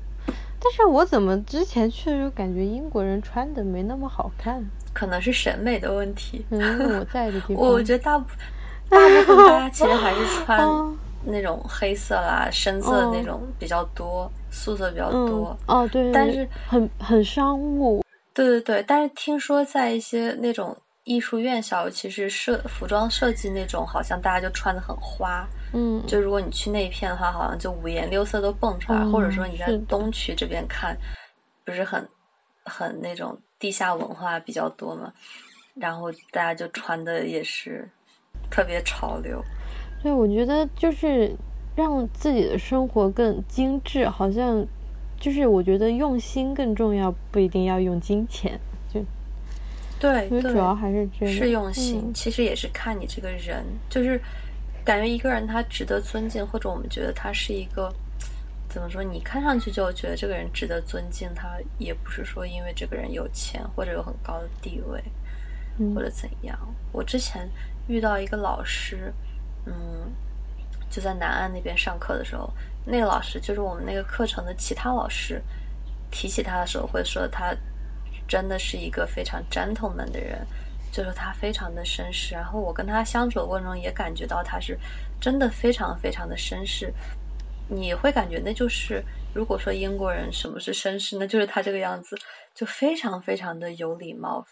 [0.58, 4.66] 但是我怎么之前去的时候感觉英国人穿的没那么好看？
[4.94, 6.46] 可能是审美的问题。
[6.50, 8.26] 嗯，我在的地方， 我觉得大部
[8.90, 10.60] 大部分大家其实还是穿
[11.24, 15.58] 那种黑色啦、深色的那种比较多，素色比较多。
[15.68, 18.04] 哦，对，但是很很商务。
[18.34, 20.76] 对对对，但是听说在一些那种。
[21.04, 25.48] 艺术院校，尤其是设服装设计那种，好像大家就穿的很花。
[25.74, 29.04] 嗯，就如果你去那一片的话，好像就五颜六色都蹦出来。
[29.06, 30.96] 或者说你在东区这边看，
[31.66, 32.08] 不是很
[32.66, 35.14] 很那种地下文化比较多嘛？
[35.76, 37.88] 然后大家就穿的也是
[38.50, 39.42] 特别潮流。
[40.04, 41.34] 对，我觉得就是
[41.76, 44.66] 让自己的生活更精致，好像
[45.20, 48.60] 就是我觉得用心更重要，不一定要用金钱。
[48.92, 49.00] 就
[50.00, 54.20] 对，因为主要还是这个是用心，嗯其实也是看你这个人，就是
[54.84, 57.94] 感觉一个人他值得尊敬，或者我们觉得他是一个
[58.72, 65.04] 怎么说，你看上去就觉得这个人值得尊敬，他也不是说因为这个人有钱或者有很高的地位，
[65.78, 66.58] 嗯或者怎样。
[66.94, 67.50] 我之前
[67.88, 69.14] 遇到一个老师，
[69.66, 69.74] 嗯，
[70.90, 72.50] 就在南岸那边上课的时候，
[72.86, 75.42] 那个老师就是我们那个课程的其他老师
[76.10, 77.54] 提起他的时候，会说他
[78.26, 80.48] 真的是一个非常 gentleman 的人，
[80.94, 82.34] 就是他非常的绅士。
[82.34, 84.80] 然后我跟他相处的过程中，也感觉到他是
[85.20, 86.94] 真的非常非常的绅士。
[87.74, 89.02] 你会感觉那就是，
[89.34, 92.18] 如果说英国人什么是绅士，那就是他这个样子，
[92.54, 94.46] 就非常非常的有礼貌，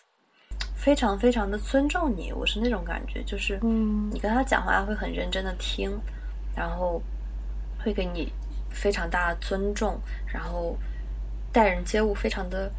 [0.74, 2.32] 非常非常的尊重你。
[2.32, 5.92] 我是那种感觉，就是嗯你跟他讲话，他会很认真的听，
[6.56, 7.02] 然后
[7.84, 8.32] 会给你
[8.70, 10.78] 非常大的尊重，然后
[11.52, 12.72] 待人接物非常的，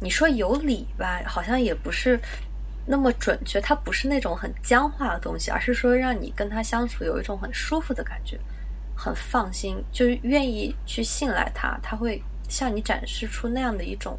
[0.00, 2.20] 你说有礼吧，好像也不是
[2.86, 8.38] 那么准确，它不是那种很僵化的东西，而是说让你跟他相处有一种很舒服的感觉，
[8.98, 14.18] 很放心，就是愿意去信赖他，他会向你展示出那样的一种。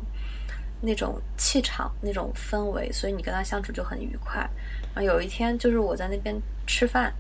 [0.82, 4.50] 那种气场、那种氛围，所以你跟他相处就很愉快。
[4.96, 6.34] 然后有一天，就是我在那边
[6.66, 7.14] 吃饭，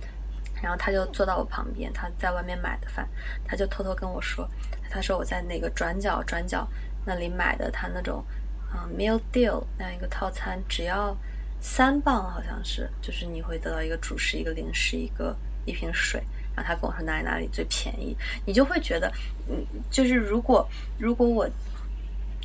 [0.63, 3.05] 然后他就坐到我旁边，他在外面买的饭，
[3.45, 4.49] 他就偷偷跟我说，
[4.89, 6.65] 他说我在哪个转角转角
[7.05, 8.23] 那里买的他那种
[8.71, 11.13] 啊、meal deal 那样一个套餐，只要
[11.59, 15.35] 三磅，好像是，就是你会得到一个主食、一个零食、一个
[15.65, 16.23] 一瓶水。
[16.63, 19.11] 他跟我说哪里哪里最便宜，你就会觉得，
[19.49, 21.49] 嗯，就是如果如果我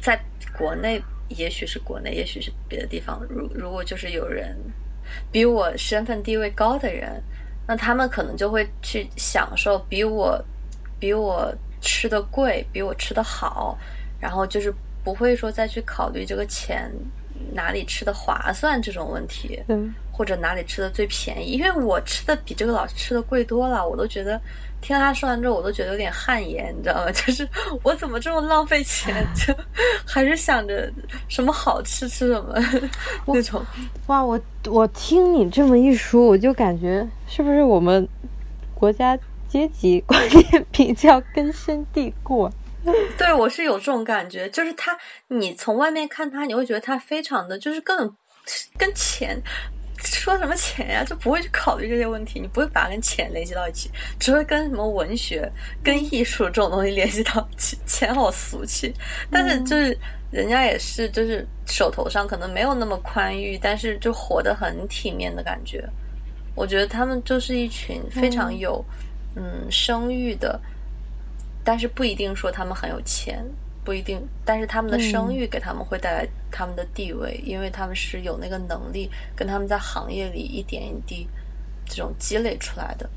[0.01, 0.19] 在
[0.57, 3.21] 国内，也许是国内，也许是别的地方。
[3.29, 4.57] 如如果就是有人
[5.33, 7.23] 比我身份地位高的人，
[7.67, 10.43] 那他们可能就会去享受比我
[10.99, 13.79] 比我吃的贵，比我吃的好，
[14.21, 16.91] 然后就是不会说再去考虑这个钱
[17.53, 19.63] 哪里吃的划算这种问题。
[19.69, 24.41] 嗯，或者哪里吃的最便宜，因为我吃的比这个老师吃的贵多了，我都觉得
[24.81, 27.11] 听他说完之后，我都觉得有点汗颜，你知道吗？
[27.11, 27.49] 就是
[27.83, 29.53] 我怎么这么浪费钱， 就
[30.07, 30.89] 还是想着
[31.29, 32.55] 什么好吃吃什么
[33.27, 33.61] 那种。
[34.07, 38.07] 哇，我我听你这么一说，我就感觉是不是我们
[38.73, 42.49] 国家阶级观念比较根深蒂固？
[43.19, 44.97] 对我是有这种感觉，就是他，
[45.29, 48.15] 你从外面看他，你会觉得他非常的，就是根本
[48.77, 49.43] 跟钱。
[50.25, 55.47] 说什么钱呀、就不会去考虑这些问题，你不会把它跟钱联系到一起，只会跟什么文学、
[55.83, 57.77] 跟艺术这种东西联系到一起。
[57.85, 58.95] 钱好俗气，
[59.31, 59.95] 但是就是
[60.31, 65.87] 人家也是，就是手头上可能没有那么宽裕，但是就活得很体面的感觉。
[66.55, 68.83] 我觉得他们就是一群非常有
[69.37, 70.59] 嗯声誉的，
[71.63, 73.45] 但是不一定说他们很有钱，
[73.85, 81.29] 不一定，但是他们的声誉给他们会带来他们的地位，因为他们是有那个能力跟他们在行业里一点一滴
[81.87, 83.09] 这种积累出来的，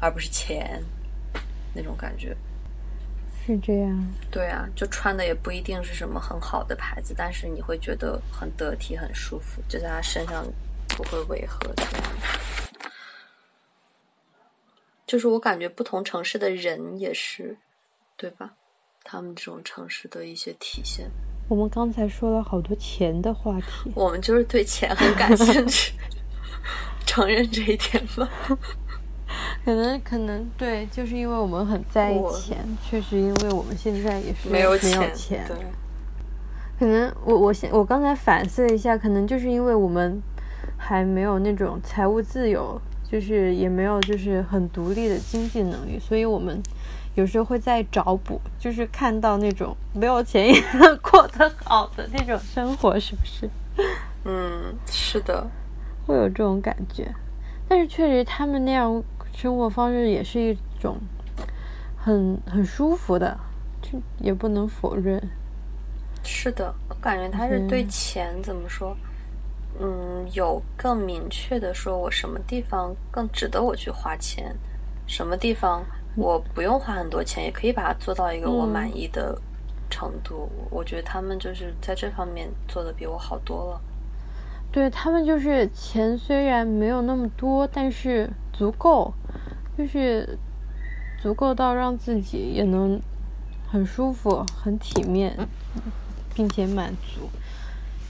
[0.00, 0.82] 而不是钱
[1.72, 2.36] 那种感觉。
[3.46, 10.44] 是这样，对啊，就穿的也不一定是什么很好的牌子，但是你会觉得很得体、很舒服，就在他身上
[10.88, 11.92] 不会违和这样。
[15.06, 17.56] 就是我感觉不同城市的人也是，
[18.18, 18.52] 对吧？
[19.10, 21.10] 他们这种城市的一些体现。
[21.48, 25.94] 我们刚才说了好多钱的话题，我们就是对钱很感兴趣，
[27.06, 28.28] 承认这一点吧。
[29.64, 35.56] 可能可能对，就是因为我们很在意钱，确实因为我们现在也是没有没有钱，钱，对，
[36.78, 40.20] 可能我我现我刚才反思了一下，可能就是因为我们
[40.76, 42.78] 还没有那种财务自由，
[43.10, 46.62] 就是也没有就是很独立的经济能力，所以我们
[47.18, 53.50] 有时候会在找补，就是看到那种没有钱也能过得好的那种生活，是不是？
[54.24, 55.44] 嗯，是的，
[56.06, 57.12] 会有这种感觉。
[57.66, 59.02] 但是确实，他们那样
[59.34, 60.96] 生活方式也是一种
[61.96, 63.36] 很很舒服的，
[63.82, 65.20] 这也不能否认。
[66.22, 68.96] 是的，我感觉他是对嗯钱怎么说，
[69.80, 74.54] 嗯，有更明确的说，我什么地方更值得我去花钱，
[75.08, 75.84] 什么地方
[76.18, 79.40] 我不用花很多钱，也可以把它做到一个我嗯满意的
[79.88, 80.50] 程度。
[80.68, 83.80] 我觉得他们就是在这方面做的比我好多了。
[84.72, 89.14] 对他们就是钱虽然没有那么多，但是足够，
[89.78, 90.38] 就是
[91.22, 93.00] 足够到让自己也能
[93.66, 95.38] 很舒服、很体面，
[96.34, 97.30] 并且满足。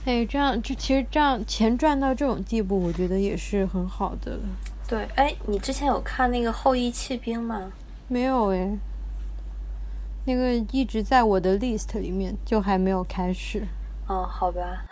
[0.05, 4.41] 哎，这样就其实这样钱赚到这种地步，我觉得也是很好的了。
[4.87, 7.71] 对，哎，你之前有看那个《后裔弃兵》吗？
[8.09, 8.77] 没有哎，
[10.25, 13.63] 那个一直在我的 list 里面，就还没有开始。
[14.07, 14.83] 哦，好吧，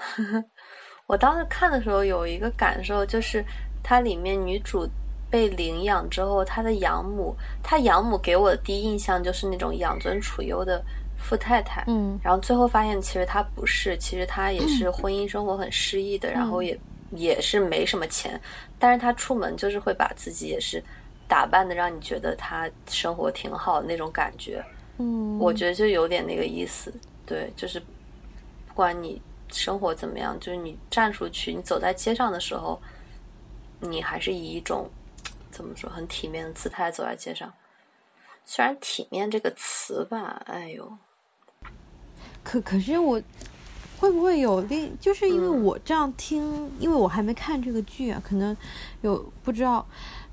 [1.07, 3.43] 我当时看的时候有一个感受，就是
[3.81, 4.87] 它里面女主
[5.31, 10.79] 被领养之后，她的养母，她养母给我的第一印象就是那种养尊处优的
[11.17, 12.19] 富太太，嗯。
[12.21, 16.79] 然后最后发现其实她不是，其实她也是婚姻生活很失意的，然后也
[17.11, 18.39] 也是没什么钱，
[18.77, 20.83] 但是她出门就是会把自己也是
[21.27, 24.63] 打扮的让你觉得他生活挺好的那种感觉，
[24.97, 26.93] 嗯，我觉得就有点那个意思，
[27.25, 32.81] 对，就是不管你生活怎么样，就是你站出去，你走在街上的时候，
[33.79, 34.89] 你还是以一种
[35.51, 37.51] 怎么说很体面的姿态走在街上。
[38.49, 40.97] 虽然“体面”这个词吧，哎呦，
[42.45, 43.21] 可可是我
[43.99, 45.63] 会不会有另，就是因为嗯。
[45.65, 48.55] 我这样听，因为我还没看这个剧啊，可能
[49.01, 49.85] 有不知道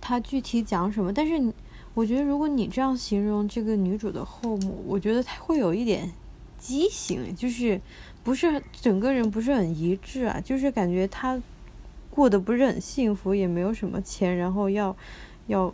[0.07, 1.11] 它具体讲什么。
[1.11, 1.53] 但是
[1.95, 6.13] 我觉得，如果你这样形容这个女主的后母，我觉得她会有一点
[6.59, 7.81] 畸形，就是
[8.23, 11.41] 不是整个人不是很一致啊，就是感觉她
[12.11, 14.95] 过得不是很幸福，也没有什么钱，然后要
[15.47, 15.73] 要。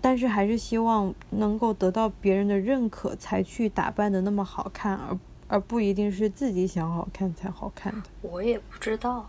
[0.00, 8.02] 但是还是希望能够得到别人的认可，才去打扮的那么好看，而而不一定是自己想好看才好看的。
[8.22, 9.28] 我也不知道。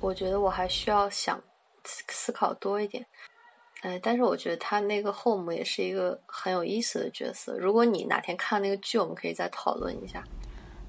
[0.00, 1.38] 我觉得我还需要想
[1.88, 3.06] 思思考多一点。
[3.80, 7.56] 哎，但是我觉得他那个 home 也是一个很有意思的角色。
[7.56, 10.22] 如果你哪天看那个剧，我们可以再讨论一下。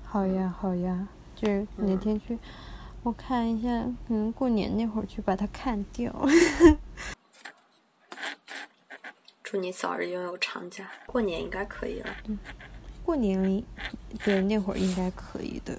[0.03, 2.37] 好呀，好呀，就是哪天去，
[3.03, 3.69] 我看一下，
[4.07, 6.11] 可能，过年那会儿去把它看掉。
[9.43, 12.15] 祝你早日拥有长假，过年应该可以了。
[12.27, 12.37] 嗯
[13.05, 13.63] 过年，
[14.23, 15.75] 对，那会儿应该可以的。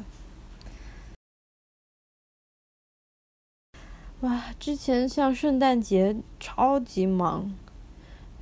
[4.20, 7.50] 哇，之前像圣诞节超级忙，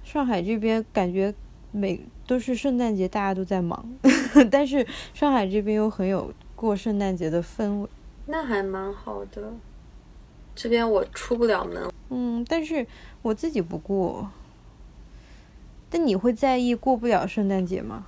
[0.02, 1.32] 上海这边感觉
[1.70, 3.88] 每都是圣诞节大家都在忙，
[4.50, 7.88] 但是上海这边又很有过圣诞节的氛围。
[8.26, 9.52] 那还蛮好的。
[10.54, 12.84] 这边我出不了门，嗯，但是
[13.22, 14.28] 我自己不过。
[15.88, 18.04] 但你会在意过不了圣诞节吗？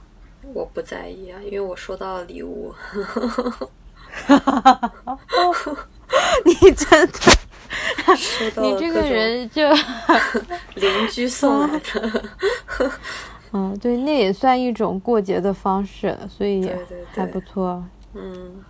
[0.53, 2.75] 我不在意啊，因为我收到了礼物。
[6.45, 7.19] 你真的，
[8.61, 9.63] 你这个人就，
[10.75, 12.23] 邻居送来的。
[13.53, 17.83] 嗯，对，那也算一种过节的方式，所以对对还对不错。
[18.15, 18.63] 嗯，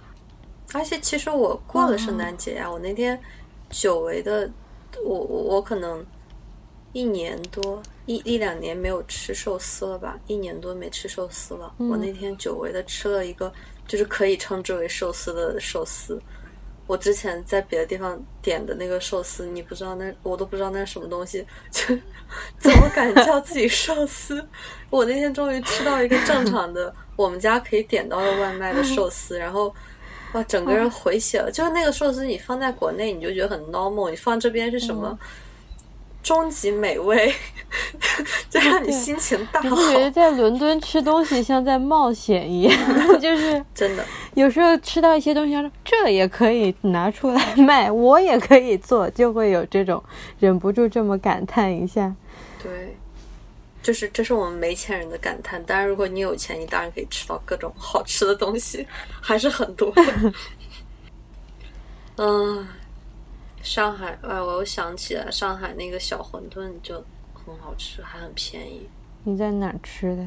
[0.72, 3.18] 而且其实我过了圣诞节呀、我那天
[3.68, 4.50] 久违的，
[5.04, 6.04] 我我我可能
[6.92, 11.72] 一年多一一两年没有吃寿司了吧，一年多没吃寿司了。
[11.76, 13.52] 我那天久违的吃了一个，
[13.86, 16.20] 就是可以称之为寿司的寿司。
[16.90, 21.96] 我之前在别的地方点的那个寿司，你不知道那我都不知道那是什么东西，就
[22.58, 24.44] 怎么敢叫自己寿司？
[24.90, 29.72] 我那天终于吃到一个正常的，我们家可以点到的外卖的寿司，然后
[30.32, 31.48] 哇，整个人回血了。
[31.48, 35.16] 就是那个寿司，你放在国内你就觉得很 normal，你放这边是什么？
[36.22, 37.34] 终极美味，
[38.50, 42.78] 就让你心情大好你不，觉得在伦敦吃东西像在冒险一样？
[43.20, 44.04] 就是 真的。
[44.34, 50.02] 有时候吃到一些东西，说这也可以拿出来卖，我也可以做，就会有这种
[50.38, 52.14] 忍不住这么感叹一下。
[52.62, 52.96] 对，
[53.82, 55.62] 就是这是我们没钱人的感叹。
[55.64, 58.86] 当然，如果你有钱，你当然可以吃到各种好吃的东西，
[59.20, 60.32] 还是很多的。
[62.16, 62.68] 嗯，
[63.62, 67.04] 上海，哎，我又想起来，上海那个小馄饨就
[67.34, 68.88] 很好吃，还很便宜。
[69.24, 70.26] 你在哪儿吃的？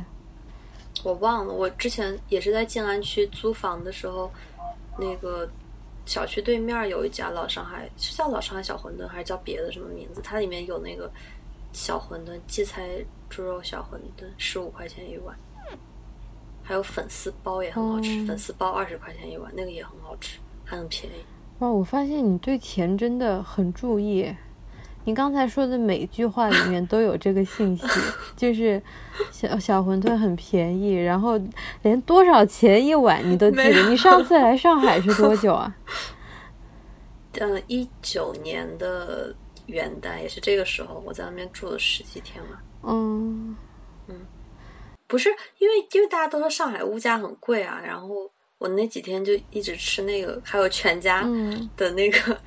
[1.03, 4.31] 我忘了，我之前也是在静安区租房的时候，
[4.99, 5.49] 那个
[6.05, 10.21] 小区对面有一家老上海，是叫老上海小馄饨，还是叫别的什么名字？
[10.21, 11.11] 它里面有那个
[11.71, 15.35] 小馄饨，荠菜猪肉小馄饨，十五块钱一碗，
[16.61, 21.25] 还有粉丝包也很好吃，哦粉丝包二十块钱一碗，那个也很好吃，还很便宜。
[21.63, 24.35] 哇，我发现你对钱真的很注意。
[25.05, 27.87] 你刚才说的每一句话里面都有这个信息，
[28.35, 28.81] 就是
[29.31, 31.39] 小小馄饨很便宜，然后
[31.83, 33.89] 连多少钱一碗你都记得。
[33.89, 35.73] 你上次来上海是多久啊？
[37.39, 39.33] 嗯， 一九年的
[39.67, 42.57] 元旦也是这个时候，我在那边住了十几天嘛。
[42.83, 43.55] 嗯，
[45.07, 48.07] 不是因为因为大家都说上海物价很贵啊，然后
[48.63, 52.37] 我那几天就一直吃那个，还有全家嗯的那个、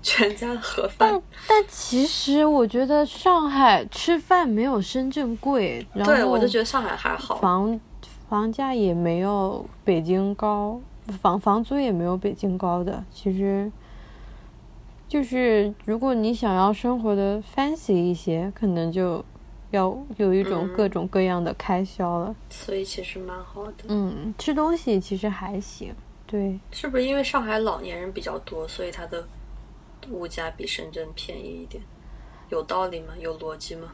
[0.00, 1.22] 全家的盒饭但。
[1.48, 7.34] 但其实我觉得上海吃饭没有深圳贵，然后对，我就觉得上海还好。
[7.38, 7.80] 房
[8.28, 10.80] 房价也没有北京高，
[11.20, 13.02] 房房租也没有北京高的。
[13.10, 13.72] 其实，
[15.08, 19.24] 就是如果你想要生活的 fancy 一些，可能就
[19.70, 22.34] 要有一种嗯各种各样的开销了。
[22.48, 23.84] 所以其实蛮好的。
[23.88, 25.94] 嗯，吃东西其实还行，
[26.26, 29.26] 对，是不是因为上海老年人比较多，所以它的
[30.10, 31.82] 物价比深圳便宜一点？
[32.50, 33.08] 有道理吗？
[33.18, 33.92] 有逻辑吗？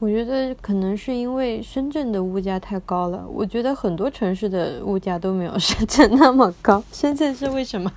[0.00, 3.24] 我觉得可能是因为深圳的物价太高了。
[3.28, 6.82] 我觉得很多城市的物价都没有深圳那么高。
[6.92, 7.90] 深圳是为什么？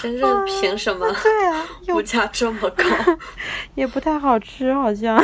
[0.00, 1.06] 深圳凭什么？
[1.22, 2.84] 对啊，物价这么高，
[3.76, 5.22] 也不太好吃，好像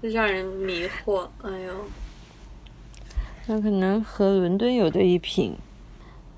[0.00, 1.28] 让人迷惑。
[1.42, 1.74] 哎呦，
[3.46, 5.56] 那可能和伦敦有的一拼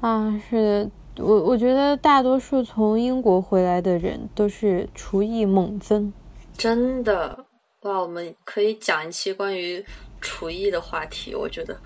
[0.01, 0.41] 啊！
[0.49, 6.13] 是的我，我觉得大多数从英国回来的人都是厨艺猛增，
[6.57, 7.45] 真的
[7.83, 7.99] 哇！
[7.99, 9.85] 我们可以讲一期关于
[10.21, 11.79] 厨艺的话题，我觉得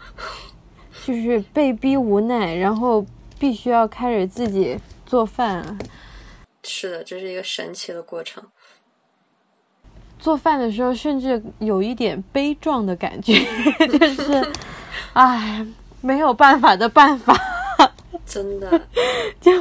[1.05, 3.05] 就是被逼无奈，然后
[3.39, 5.77] 必须要开始自己做饭。
[6.63, 8.43] 是的，这是一个神奇的过程。
[10.19, 13.35] 做饭的时候，甚至有一点悲壮的感觉，
[13.99, 14.53] 就是，
[15.13, 15.67] 唉，
[16.01, 17.37] 没有办法的办法。
[18.25, 18.81] 真的，
[19.41, 19.53] 就，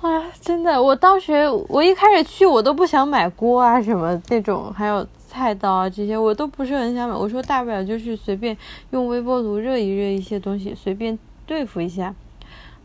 [0.00, 7.14] 啊，真的，我当时我一开始去，我都不想买锅啊什么那种，还有菜刀啊这些，我都不是很想买。
[7.14, 8.56] 我说大不了就是随便
[8.90, 12.14] 用微波炉热一热一些东西，随便对付一下。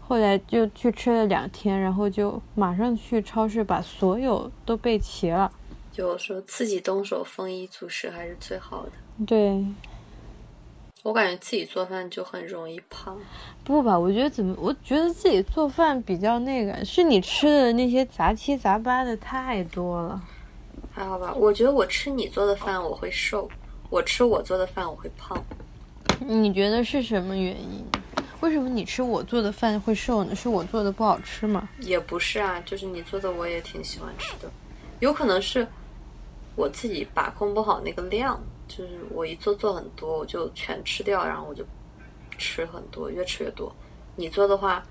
[0.08, 5.52] 后来就去吃了两天，然后就马上去超市把所有都备齐了。
[5.98, 8.92] 就说自己动手丰衣足食还是最好的。
[9.26, 9.66] 对，
[11.02, 13.18] 我感觉自己做饭就很容易胖。
[13.64, 13.98] 不吧？
[13.98, 14.56] 我觉得怎么？
[14.60, 20.22] 我觉得自己做饭比较那个，是你吃的那些杂七杂八的太多了。
[20.94, 21.34] 还好吧？
[21.34, 23.50] 我觉得我吃你做的饭我会瘦，
[23.90, 25.44] 我吃我做的饭我会胖。
[26.20, 27.84] 你觉得是什么原因？
[28.42, 30.36] 为什么你吃我做的饭会瘦呢？
[30.36, 31.68] 是我做的不好吃吗？
[31.80, 34.48] 也不是啊，就是你做的我也挺喜欢吃的，
[35.00, 35.68] 有可能是。
[36.58, 41.64] 我自己把控不好那个量，就是我一做做很多，我就全吃掉，然后我就
[42.36, 43.72] 吃很多，越吃越多。
[44.16, 44.84] 你做的话，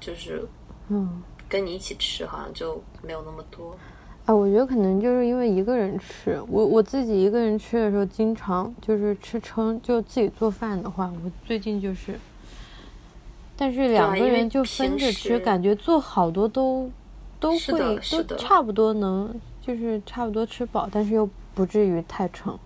[0.00, 0.42] 就是
[0.88, 3.76] 嗯，跟你一起吃好像就没有那么多。
[4.24, 9.78] 啊，我觉得可能就是因为一个人吃，我我自己一个人吃的时候，经常就是吃撑。
[9.82, 12.18] 就自己做饭的话，我最近就是，
[13.54, 16.90] 但是两个人就分着吃，感觉做好多都
[17.38, 19.38] 都会都差不多能。
[19.64, 22.58] 就是差不多吃饱，但是又不至于太撑。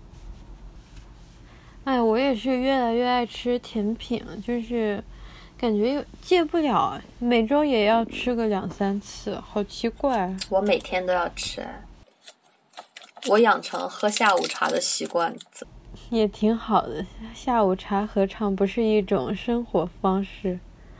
[1.83, 5.01] 哎，我也是越来越爱吃甜品了，就是
[5.57, 10.35] 感觉又戒不了，每周也要吃个两三次，好奇怪。
[10.49, 11.65] 我每天都要吃，
[13.29, 15.33] 我养成喝下午茶的习惯，
[16.09, 17.05] 也挺好的。
[17.33, 20.59] 下午茶何尝不是一种生活方式？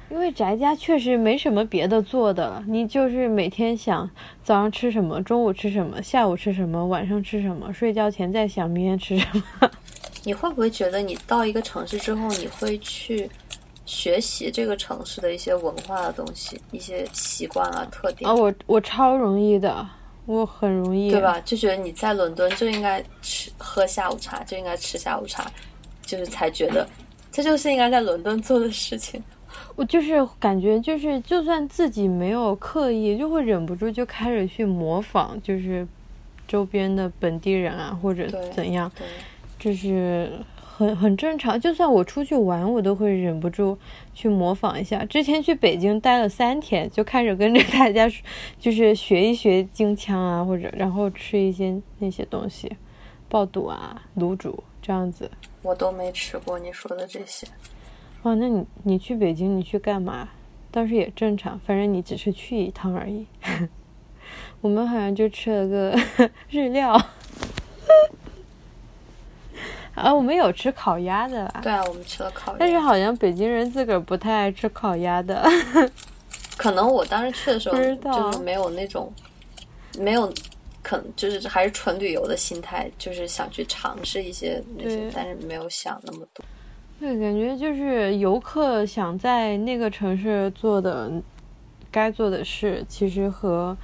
[0.09, 4.09] 因为宅家确实没什么别的做的了，你就是每天想
[4.41, 9.69] 早上吃什么，中午吃什么，下午吃什么，晚上吃什么，睡觉前再想明天吃什么。
[10.23, 13.29] 你会不会觉得你到一个城市之后，你会去
[13.85, 18.29] 学习这个城市的一些文化的东西、一些习惯啊、特点？
[18.29, 19.87] 啊，我我超容易的，
[20.25, 21.39] 我很容易，对吧？
[21.41, 25.49] 就觉得你在伦敦就应该吃喝下午茶，就应该吃下午茶，
[26.05, 26.87] 就是才觉得
[27.31, 29.21] 这就是应该在伦敦做的事情。
[29.75, 35.87] 我就是感觉，就是就算自己没有刻意，就会忍不住就开始去模仿，就是
[36.47, 38.91] 周边的本地人啊，或者怎样，
[39.59, 41.59] 就是很很正常。
[41.59, 43.77] 就算我出去玩，我都会忍不住
[44.13, 45.03] 去模仿一下。
[45.05, 48.09] 之前去北京待了三天，就开始跟着大家，
[48.59, 52.71] 就是学一学京腔啊，或者然后吃一些那些东西，
[53.27, 55.29] 爆肚啊、卤煮这样子。
[55.63, 57.45] 我都没吃过你说的这些。
[58.27, 60.27] 哦，那你你去北京，你去干嘛？
[60.69, 63.25] 倒是也正常，反正你只是去一趟而已。
[64.59, 65.97] 我们好像就吃了个
[66.49, 67.01] 日料。
[69.95, 71.61] 啊，我们有吃烤鸭的啦。
[71.63, 72.57] 对啊，我们吃了烤鸭。
[72.59, 75.41] 但是好像北京人自个儿不太爱吃烤鸭的。
[76.57, 79.09] 可能我当时去的时候就是没有那种，
[79.97, 80.31] 没有，
[80.83, 86.43] 可能就是还是纯旅游的心态，就是想去尝试一些那些，但是没有想那么多。
[86.99, 91.11] 对，感觉就是游客想在那个城市做的
[91.91, 93.77] 该做的事，其实和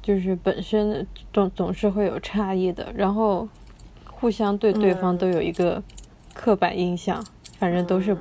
[0.00, 3.48] 就是本身总总是会有差异的，然后
[4.06, 5.82] 互相对对方都有一个
[6.32, 7.24] 刻板印象，
[7.58, 8.16] 反正都是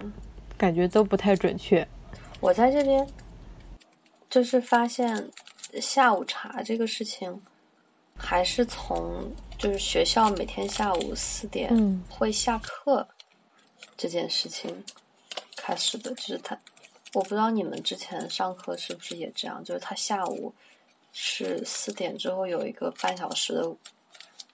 [0.58, 1.88] 感觉都不太准确。
[2.40, 3.08] 我在这边
[4.28, 5.30] 就是发现
[5.80, 7.40] 下午茶这个事情，
[8.18, 13.08] 还是从就是学校每天下午四点会下课。
[14.02, 14.84] 这件事情
[15.56, 16.58] 开始的，就是他，
[17.14, 20.52] 我不知道你们之前上课是不是也这样，就是他下午
[21.14, 23.72] 是四点之后有一个半小时的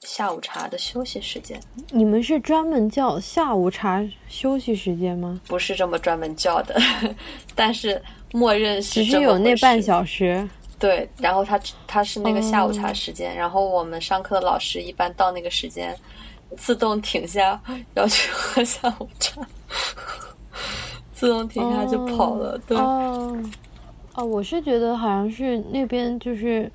[0.02, 1.58] 下午茶的休息时间。
[1.92, 5.40] 你们是专门叫下午茶休息时间吗？
[5.48, 6.78] 不是这么专门叫的，
[7.56, 8.04] 但是
[8.34, 10.46] 默认是只是有那半小时。
[10.78, 11.58] 对，然后他
[11.88, 15.98] 他是那个下午茶时间，然后我们上课的老师一般到那个时间
[16.56, 17.62] 自动停下，
[17.96, 19.42] 要去喝下午茶，
[21.12, 22.58] 自动停下就跑了。
[22.68, 23.38] 对，哦，
[24.16, 26.72] 哦，我是觉得好像是那边就是，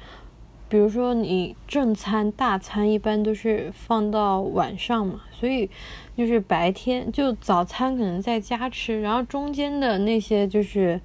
[0.68, 5.70] 比如说你正餐大餐一般都是放到晚上嘛，所以
[6.16, 11.00] 就是白天就早餐可能在家吃，然后中间的那些就是。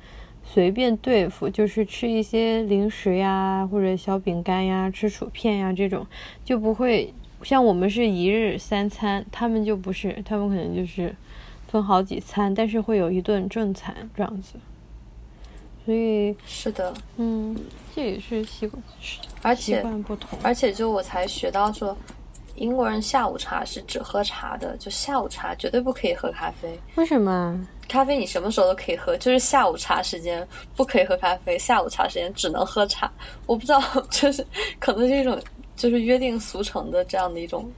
[0.50, 6.08] 随便对付，就是吃一些零食呀，或者小饼干呀，吃薯片呀，这种
[6.46, 11.16] 就不会像我们是一日三餐，他们就不是，他们可能就是
[11.68, 14.54] 分好几餐，但是会有一顿正餐这样子。
[15.86, 17.56] 所以是的，嗯，
[17.96, 18.84] 这也是习惯，
[19.42, 21.96] 而且习惯不同，而且就我才学到说，
[22.56, 26.78] 英国人下午茶是只喝茶的，就下午茶绝对不可以喝咖啡。
[26.96, 27.66] 为什么？
[27.88, 30.46] 咖啡你什么时候都可以喝，就是下午茶时间
[30.76, 33.10] 不可以喝咖啡，下午茶时间只能喝茶。
[33.46, 33.82] 我不知道，
[34.12, 34.46] 就是
[34.80, 35.42] 可能是一种
[35.78, 37.72] 就是约定俗成的这样的一种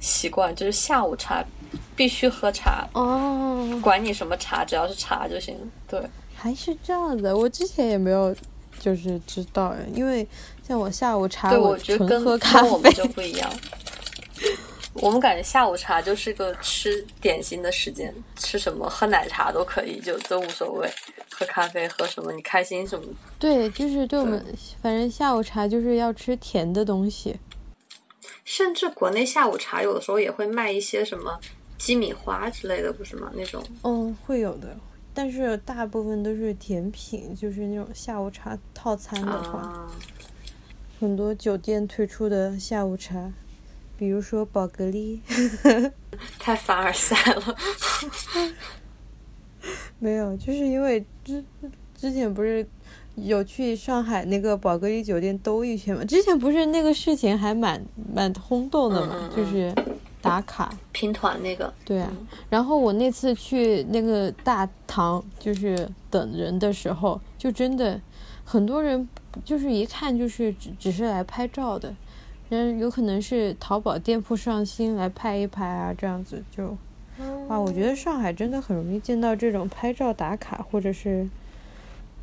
[0.00, 1.42] 习惯，就是下午茶
[1.96, 5.56] 必须喝茶哦，管你什么茶，只要是茶就行。
[5.88, 6.02] 对，
[6.34, 7.34] 还是这样的。
[7.34, 8.34] 我之前也没有
[8.78, 10.26] 就是知道，因为
[10.66, 13.50] 像我下午茶，我觉得跟跟我们就不一样。
[14.94, 20.90] 我们感觉下午茶就是个吃点心的时间，吃什么喝奶茶都可以，就都无所谓。
[21.30, 23.06] 喝咖啡喝什么，你开心什么。
[23.38, 24.44] 对，就是对我们，
[24.82, 27.38] 反正下午茶就是要吃甜的东西。
[28.44, 31.38] 甚至国内下午茶有的时候也会卖一些什么
[31.78, 33.30] 鸡米花之类的，不是吗？
[33.34, 33.62] 那种。
[33.84, 34.76] 嗯，会有的，
[35.14, 39.88] 但是大部分都是甜品，就是那种下午茶套餐的话，
[40.98, 43.32] 很多酒店推出的下午茶。
[44.00, 45.20] 比如说宝格丽，
[46.40, 47.54] 太凡尔赛了。
[50.00, 51.44] 没有，就是因为之
[51.94, 52.66] 之前不是
[53.16, 56.02] 有去上海那个宝格丽酒店兜一圈嘛？
[56.06, 59.28] 之前不是那个事情还蛮蛮轰动的嘛？
[59.36, 59.70] 就是
[60.22, 61.70] 打卡拼团那个。
[61.84, 62.10] 对啊，
[62.48, 68.00] 然后我那次去那个大堂，就是等人的时候，就真的
[68.46, 69.06] 很多人，
[69.44, 71.94] 就是一看就是只只是来拍照的。
[72.52, 76.76] 嗯，有可能是淘宝店铺上新来拍一拍啊，这样子就，
[77.48, 81.30] 啊，我觉得上海真的很容易见到这种拍照打卡，或者是，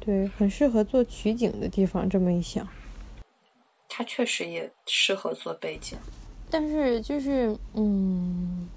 [0.01, 2.09] 对，很适合做取景的地方。
[2.09, 2.67] 这么一想，
[3.87, 5.97] 它确实也适合做背景，
[6.49, 8.67] 但是就是，嗯，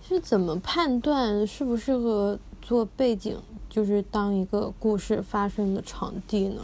[0.00, 3.36] 是怎么判断适不适合做背景，
[3.68, 6.62] 就是当一个故事发生的场地呢？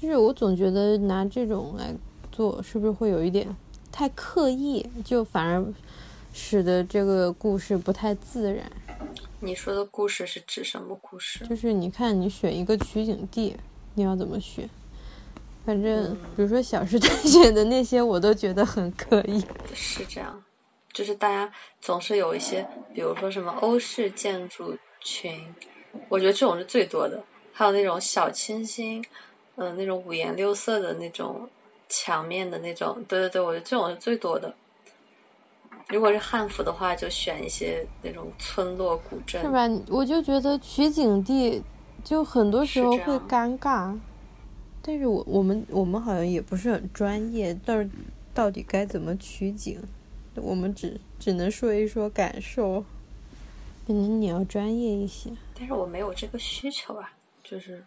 [0.00, 1.92] 就是我总觉得拿这种来。
[2.34, 3.54] 做是不是会有一点
[3.92, 5.64] 太刻意，就反而
[6.32, 8.68] 使得这个故事不太自然？
[9.38, 11.46] 你说的故事是指什么故事？
[11.46, 13.56] 就是你看，你选一个取景地，
[13.94, 14.68] 你要怎么选？
[15.64, 19.40] 反正比如说《小时代》选的那些，我都觉得很刻意。
[19.72, 20.42] 是这样，
[20.92, 25.54] 就是大家总是有一些，比如说什么欧式建筑群，
[26.08, 27.22] 我觉得这种是最多的。
[27.52, 29.04] 还有那种小清新，
[29.54, 31.48] 嗯，那种五颜六色的那种。
[31.96, 34.52] 墙面的那种，对对对，我觉得这种是最多的。
[35.88, 39.68] 如果是汉服的话，就选一些那种村落古镇，是吧？
[39.88, 41.62] 我就觉得取景地
[42.02, 43.96] 就很多时候会尴尬。
[44.82, 47.74] 但是我我们我们好像也不是很专业，到
[48.34, 49.80] 到底该怎么取景，
[50.34, 52.84] 我们只只能说一说感受。
[53.86, 57.12] 可能你要专业一些，但是我没有这个需求啊，
[57.42, 57.84] 就是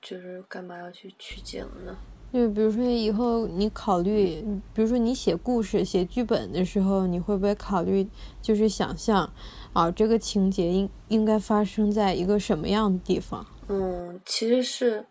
[0.00, 1.94] 就是干嘛要去取景呢？
[2.30, 4.44] 就比如说，以后你考虑，
[4.74, 8.06] 比如说你写故事、写剧本的时候，你会不会考虑，
[8.42, 9.32] 就是想象，
[9.72, 13.46] 啊，这个情节应应该发生在一个什么样的地方？
[13.68, 15.06] 嗯，其实是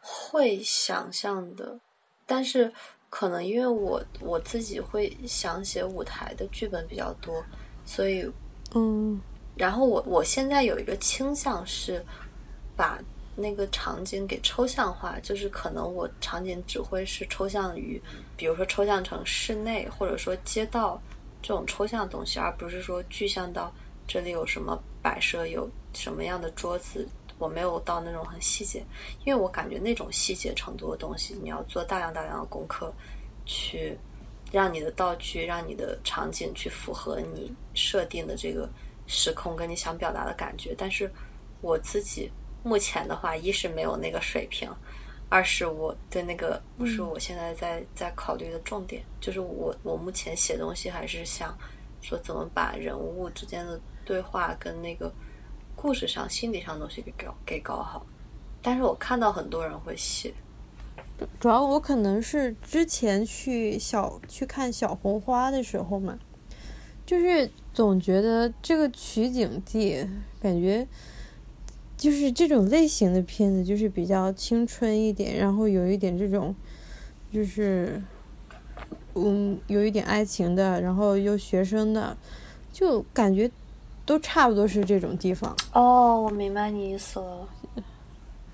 [0.00, 1.78] 会想象的，
[2.24, 2.72] 但是
[3.10, 7.44] 可能因为我我自己会想写舞台的剧本比较多，
[7.84, 8.26] 所以，
[8.74, 9.20] 嗯，
[9.56, 12.02] 然后我我现在有一个倾向是
[12.74, 12.98] 把。
[13.40, 18.00] 那个场景给抽象化，就是可能我场景只会是抽象于，
[18.36, 21.00] 比如说抽象成室内，或者说街道
[21.40, 23.72] 这种抽象的东西，而不是说具象到
[24.06, 27.08] 这里有什么摆设，有什么样的桌子。
[27.38, 28.84] 我没有到那种很细节，
[29.24, 32.92] 因为我感觉那种细节程度的东西，你要做大量大量的功课，
[33.46, 33.96] 去
[34.52, 38.68] 让你的道具、让你的场景去符合你设定的这个
[39.06, 40.74] 时空跟你想表达的感觉。
[40.76, 41.10] 但是
[41.62, 42.30] 我自己。
[42.62, 44.70] 目前的话，一是没有那个水平，
[45.28, 51.56] 二是我对那个不是我现在在在考虑的重点，就是我我目前写东西还是想
[52.02, 55.10] 说怎么把人物之间的对话跟那个
[55.74, 58.04] 故事上、心理上的东西给搞给搞好。
[58.60, 60.34] 但是我看到很多人会写，
[61.38, 66.18] 主要我可能是之前去小去看小红花的时候嘛，
[67.06, 70.06] 就是总觉得这个取景地
[70.42, 70.86] 感觉。
[72.00, 76.54] 就是这种类型的片子，就是比较青春一点，然后有一点这种，
[77.30, 78.02] 就是，
[79.14, 82.16] 嗯，有一点爱情的，然后又学生的，
[82.72, 83.50] 就感觉
[84.06, 85.54] 都差不多是这种地方。
[85.74, 87.48] 哦，我明白你意思了。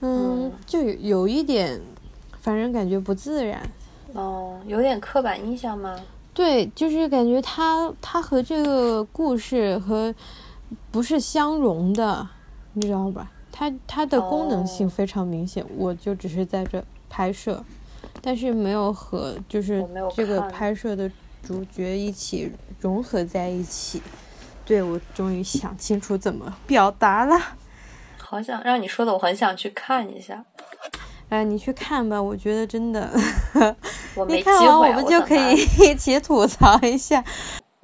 [0.00, 1.80] 嗯，就有一点，
[2.40, 3.62] 反正感觉不自然。
[4.14, 5.96] 哦，有点刻板印象吗？
[6.34, 10.12] 对，就是感觉他他和这个故事和
[10.90, 12.28] 不是相融的，
[12.72, 13.30] 你知道吧？
[13.58, 17.64] 它它的功能性非常明显，我就只是在这拍摄，
[18.20, 19.82] 但是没有和就是
[20.14, 21.10] 这个拍摄的
[21.42, 24.02] 主角一起融合在一起。
[24.66, 27.40] 对我终于想清楚怎么表达了。
[28.18, 30.44] 好想让你说的，我很想去看一下。
[31.30, 33.08] 哎，你去看吧，我觉得真的。
[34.16, 37.24] 我没机会，我们就可以一起吐槽一下。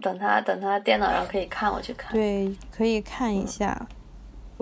[0.02, 2.12] 等他等他电脑上可以看，我去看。
[2.12, 3.86] 对，可以看一下。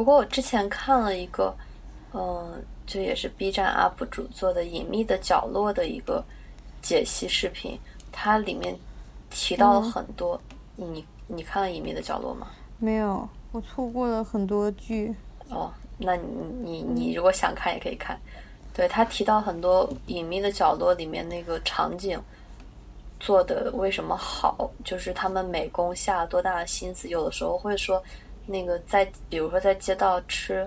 [0.00, 1.54] 不过我之前看了一个，
[2.14, 6.24] 嗯，就也是 B 站 UP 主做的《隐秘的角落》的一个
[6.80, 7.78] 解析视频，
[8.10, 8.74] 它里面
[9.28, 10.40] 提到了很多。
[10.74, 12.46] 你你看了《隐秘的角落》吗？
[12.78, 15.14] 没有，我错过了很多剧。
[15.50, 16.24] 哦，那你
[16.62, 18.18] 你你如果想看也可以看。
[18.72, 22.18] 对他提到很多《隐秘的角落》里面那个场景
[23.18, 28.02] 做的为什么好，就是他们美工下了多大的心思，有的时候会说。
[28.46, 30.66] 那个在，比如说在街道吃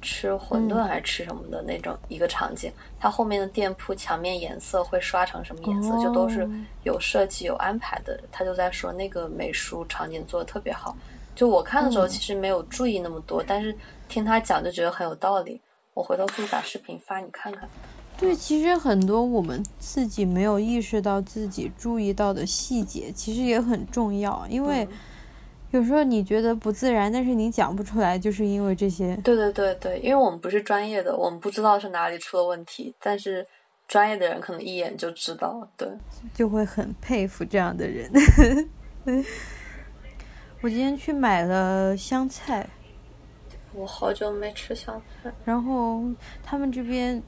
[0.00, 6.48] 吃馄饨还是吃什么的那种一个场景，它后面的店铺墙面颜色会刷成什么颜色，就都是
[6.82, 8.18] 有设计有安排的。
[8.32, 10.96] 他就在说那个美术场景做的特别好。
[11.36, 13.72] 就我看的时候其实没有注意那么多，但是
[14.08, 15.60] 听他讲就觉得很有道理。
[15.94, 17.68] 我回头可以把视频发你看看。
[18.18, 24.88] 对，其实很多我们自己没有意识到自己注意到的细节，其实也很重要，因为。
[25.72, 29.16] 有时候你觉得不自然，但是你讲不出来，就是因为这些。
[29.24, 33.46] 对对对对，因为我们不是专业的，我们不知道是哪里出了问题，但是
[33.88, 35.88] 专业的人可能一眼就知道，对，
[36.34, 38.10] 就会很佩服这样的人。
[40.60, 42.68] 我今天去买了香菜，
[43.72, 46.02] 我好久没吃香菜，然后
[46.42, 47.22] 他们这边。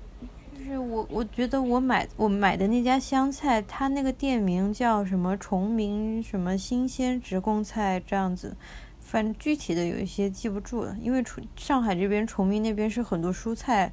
[0.65, 8.57] 就是我，我觉得我买我买的那家香菜，它那个店名叫什么崇明什么新鲜职工菜这样子，
[8.99, 13.93] 反正具体的有一些记不住了，因为崇上海这边崇明那边是很多蔬菜，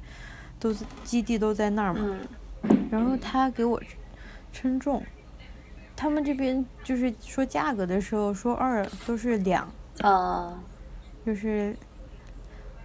[0.58, 0.72] 都
[1.04, 2.16] 基地都在那儿嘛。
[2.90, 3.78] 然后他给我
[4.50, 5.02] 称重，
[5.94, 9.70] 他们这边就是说价格的时候说二都是两，
[10.00, 10.58] 啊，
[11.26, 11.76] 就是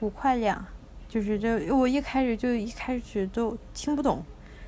[0.01, 0.65] 五块两。
[1.17, 4.23] 就是这，我一开始就一开始都听不懂，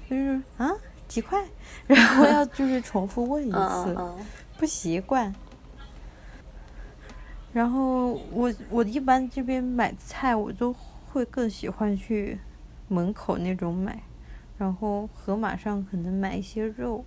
[0.10, 0.68] 就是啊
[1.08, 1.46] 几块，
[1.86, 3.96] 然后要就是重复问一次，
[4.58, 5.32] 不习惯。
[7.54, 10.74] 然后我我一般这边买菜，我都
[11.12, 12.40] 会更喜欢去
[12.88, 14.02] 门口那种买，
[14.58, 17.06] 然后盒马上可能买一些肉。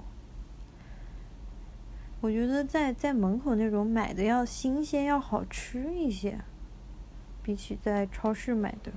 [2.21, 6.39] 我觉得在在门口那种买的要新鲜，要好吃一些，
[7.43, 8.93] 比起在超市买的。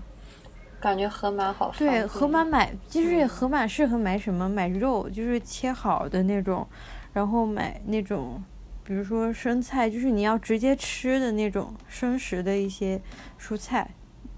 [0.85, 4.47] 感觉盒马好对，盒马买就是盒马适合买什么？
[4.47, 6.67] 买肉，就是切好的那种，
[7.11, 8.39] 然后买那种，
[8.83, 13.01] 比如说生菜，就是你要直接吃的那种生食的一些
[13.41, 13.89] 蔬菜，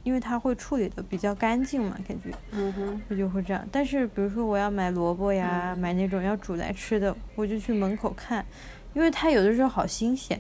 [0.03, 2.34] 因为它会处理的比较干净嘛，感觉。
[2.52, 3.02] 嗯哼。
[3.10, 8.45] 我就会这样，但是比如说我要买萝卜呀，买那种要煮来吃的，我就去门口看，
[8.94, 10.40] 因为它有的时候好新鲜，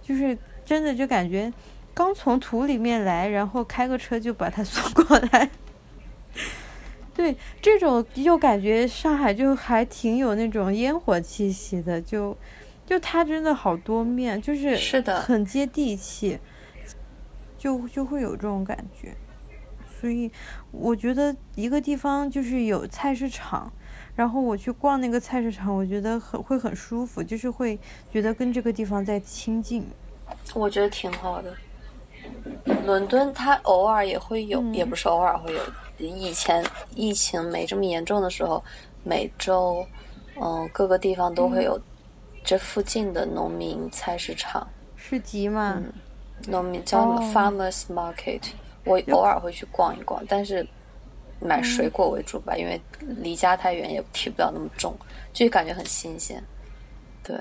[0.00, 1.52] 就是真的就感觉。
[1.94, 5.48] 刚从土里面来，然后开个车就把他 送过来。
[7.14, 12.36] 对，这种就感觉上海就还挺有那种烟火气息的，就
[12.84, 16.40] 就它真的好多面，就是是的，很接地气，
[17.56, 19.14] 就就会有这种感觉。
[20.00, 20.28] 所以
[20.72, 23.72] 我觉得一个地方就是有菜市场，
[24.16, 27.78] 然后我去逛那个菜市场，我觉得很会很舒服，就是会
[28.12, 29.86] 觉得跟这个地方在亲近。
[30.52, 31.56] 我觉得挺好的。
[32.84, 35.60] 伦敦，它偶尔也会有，也不是偶尔会有。
[35.98, 36.64] 以前
[36.94, 38.62] 疫情没这么严重的时候，
[39.04, 39.86] 每周，
[40.40, 41.80] 嗯，各个地方都会有
[42.42, 45.74] 这附近的农民菜市场市集嘛。
[45.76, 45.92] 嗯，
[46.48, 48.40] 农民叫什么 farmers market，
[48.84, 50.66] 我偶尔会去逛一逛，但是
[51.40, 54.96] 买水果为主吧，因为离家太远也提不了那么重，
[55.32, 56.42] 就感觉很新鲜。
[57.22, 57.38] 对。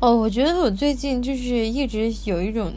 [0.00, 2.72] 哦，我觉得我最近就是一直有一种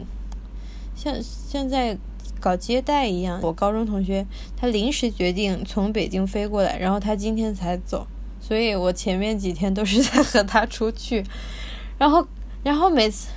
[0.96, 1.96] 像像在
[2.40, 3.38] 搞接待一样。
[3.42, 4.26] 我高中同学
[4.56, 8.08] 他临时决定从北京飞过来，然后他今天才走，
[8.40, 11.24] 所以我前面几天都是在和他出去，
[11.96, 12.26] 然后
[12.64, 13.28] 然后每次，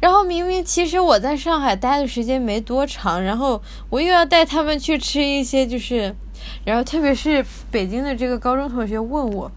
[0.00, 6.14] 然后明明其实我在上海待的时间没多长，然后我又要带他们去吃一些就是，
[6.64, 9.50] 然后特别是北京的这个高中同学问我。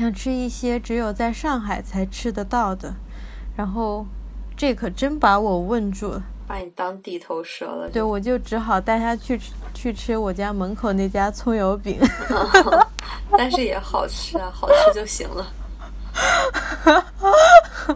[0.00, 2.94] 想吃一些只有在上海才吃得到的，
[3.54, 4.06] 然后
[4.56, 7.90] 这可真把我问住了，把你当地头蛇了。
[7.90, 9.38] 对，我就只好带他去
[9.74, 11.98] 去吃我家门口那家葱油饼
[13.36, 15.46] 但是也好吃啊，好吃就行了。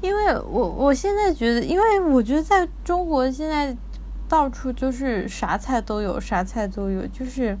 [0.00, 3.76] 因为我我现在觉得，因为我觉得在中国现在
[4.26, 7.54] 到处就是啥菜都有，啥菜都有，就是。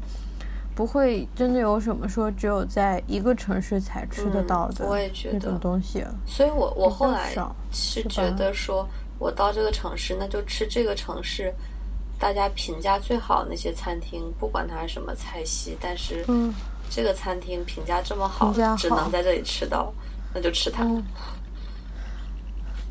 [0.78, 4.86] 不会真的有什么说只有在一个城市才吃得到的
[5.32, 7.34] 那种东西，所以我我后来
[7.72, 8.88] 是觉得说，
[9.18, 11.52] 我到这个城市，那就吃这个城市
[12.16, 16.24] 大家评价最好那些餐厅，不管它是什么菜系，但是
[16.88, 19.92] 这个餐厅评价这么好，只能在这里吃到，
[20.32, 20.86] 那就吃它。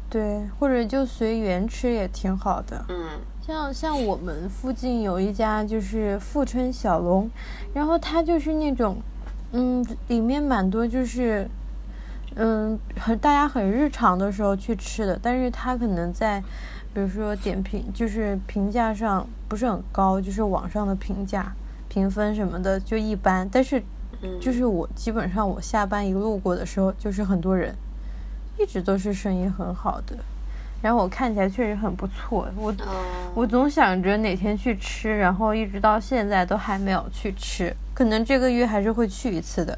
[0.10, 2.84] 对，或者就随缘吃也挺好的。
[2.90, 3.12] 嗯。
[3.48, 7.32] 像像我们附近有一家就是富春小龙，
[7.74, 8.98] 然后它就是那种，
[9.54, 11.50] 嗯，里面蛮多就是，
[12.36, 16.42] 嗯，很大家很日常的时候去吃的，但是它可能在，
[16.94, 21.54] 比如说点评就是评价上不是很高，就是网上的评价
[21.88, 23.82] 评分什么的就一般，但是，
[24.42, 27.74] 就是我基本上我下班一路过的时候，就是很多人，
[28.60, 30.18] 一直都是生意很好的。
[30.82, 32.74] 然后我看起来确实很不错，我
[33.34, 39.78] 我总想着哪天去吃，然后一直到现在都还没有去吃，可能这个月还是会去一次的，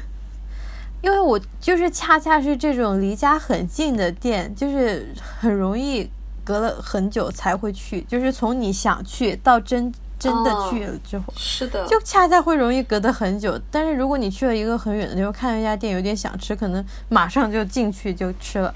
[1.02, 5.08] 因为我就是恰恰是这种离家很近的店，就是
[5.40, 6.08] 很容易
[6.44, 13.58] 隔了很久才会去，就是从你想去到真真的去了之后，是的，就恰恰会容易隔得很久。
[13.70, 18.74] 但是如果你去了一个很远的地方，看到一家店有点想吃，可能马上就进去就吃了。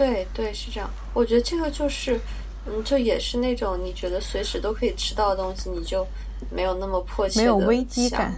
[0.00, 2.18] 对对是这样，我觉得这个就是，
[2.64, 6.06] 嗯，就也是那种你觉得随时都可以吃到的东西，你就
[6.48, 8.32] 没有那么迫切的没有危机感。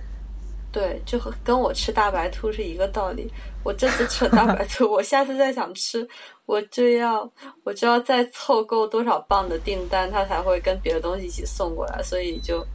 [0.73, 3.31] 对，就和跟我吃大白兔是一个道理。
[3.63, 6.05] 我这次吃了大白兔， 我下次再想吃，
[6.47, 7.31] 我就要
[7.63, 12.67] 我就要再凑够多少磅的订单，它才会跟别的东西一起送过来，所以就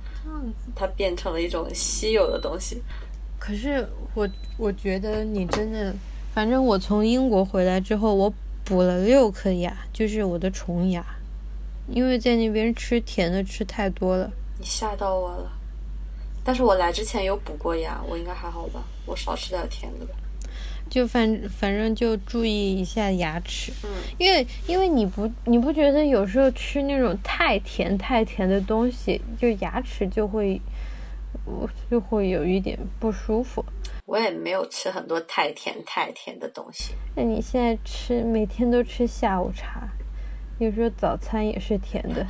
[0.74, 2.82] 它变成了一种稀有的东西。
[3.38, 4.26] 可是我
[4.58, 5.94] 我觉得你真的，
[6.34, 8.34] 反正我从英国回来之后，我。
[8.68, 11.02] 补了六颗牙，就是我的虫牙，
[11.88, 14.30] 因为在那边吃甜的吃太多了。
[14.60, 15.50] 你吓到我了，
[16.44, 18.84] 但是我来之前有补过牙，我应该还好吧？
[19.06, 20.14] 我少吃点甜的吧。
[20.90, 30.60] 就反反正就注意一下牙齿，嗯，因为因为你不你不觉得有时候吃那种太甜太甜的东西，就牙齿就会，
[31.46, 33.64] 我就会有一点不舒服。
[34.08, 36.94] 我也没有吃很多太甜太甜的东西。
[37.14, 39.86] 那你现在吃每天都吃下午茶，
[40.60, 42.26] 有时候早餐也是甜的，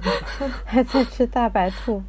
[0.66, 2.02] 还在吃大白兔。